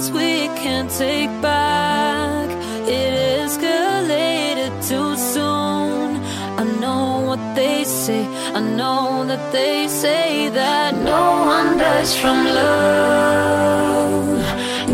We 0.00 0.06
things 0.06 0.16
we 0.16 0.48
can't 0.62 0.90
take 0.90 1.30
back. 1.42 2.48
It 2.88 3.12
escalated 3.44 4.72
too 4.88 5.14
soon. 5.16 6.16
I 6.56 6.64
know 6.80 7.20
what 7.26 7.40
they 7.54 7.84
say. 7.84 8.24
I 8.54 8.60
know 8.60 9.26
that 9.26 9.52
they 9.52 9.88
say 9.88 10.48
that 10.50 10.94
no 10.94 11.44
one 11.44 11.76
dies 11.76 12.16
from 12.18 12.46
love. 12.46 14.40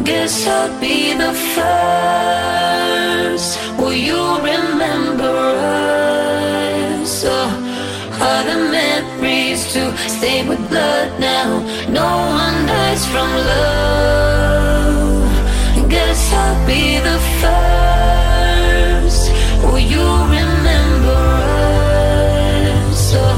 Guess 0.05 0.45
I'll 0.49 0.81
be 0.81 1.15
the 1.15 1.33
first. 1.55 3.59
Will 3.79 3.93
you 3.93 4.39
remember 4.39 5.37
us? 7.03 7.25
Oh, 7.25 7.51
are 8.27 8.43
the 8.51 8.59
memories 8.79 9.73
to 9.73 9.97
stay 10.09 10.43
with 10.49 10.69
blood 10.69 11.21
now? 11.21 11.61
No 11.89 12.09
one 12.43 12.67
dies 12.67 13.07
from 13.07 13.31
love. 13.31 14.76
Guess 16.17 16.33
I'll 16.33 16.67
be 16.67 16.99
the 16.99 17.19
first. 17.43 19.25
Will 19.63 19.79
you 19.79 20.01
remember 20.01 21.21
us? 22.89 23.13
Oh, 23.15 23.37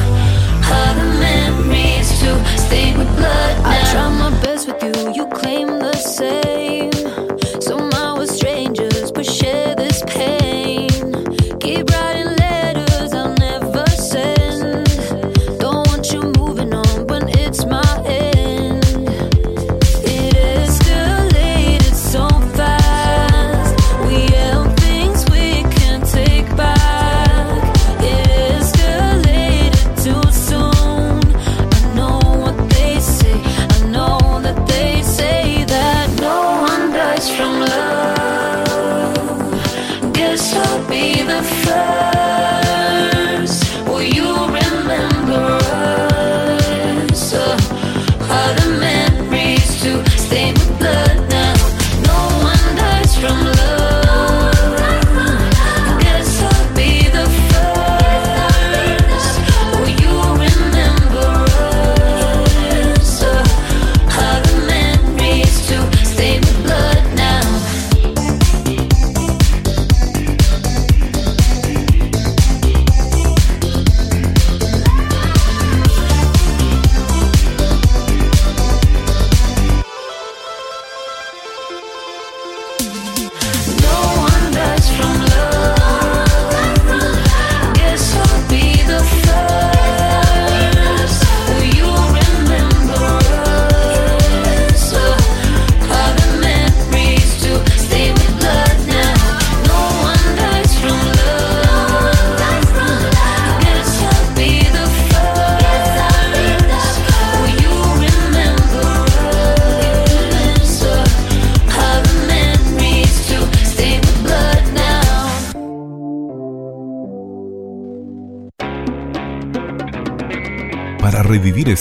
the 0.97 1.07
memories 1.19 2.09
to 2.21 2.31
stay 2.57 2.89
with 2.97 3.11
blood 3.17 3.55
now? 3.65 3.71
I 3.71 3.73
try 3.91 4.09
my 4.17 4.31
best 4.43 4.63
with 4.69 4.81
you, 4.85 4.95
you 5.13 5.27
claim 5.27 5.67
the 5.67 5.93
same. 5.97 6.58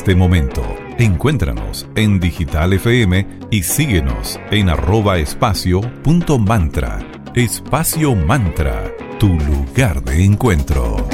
Este 0.08 0.16
momento. 0.16 0.64
Encuéntranos 1.00 1.86
en 1.96 2.22
Digital 2.22 2.72
FM 2.72 3.28
y 3.52 3.64
síguenos 3.64 4.40
en 4.52 4.70
arroba 4.70 5.18
espacio 5.18 5.82
punto 6.02 6.40
mantra. 6.40 7.06
Espacio 7.36 8.16
Mantra, 8.16 8.90
tu 9.20 9.28
lugar 9.28 10.02
de 10.06 10.24
encuentro. 10.24 11.07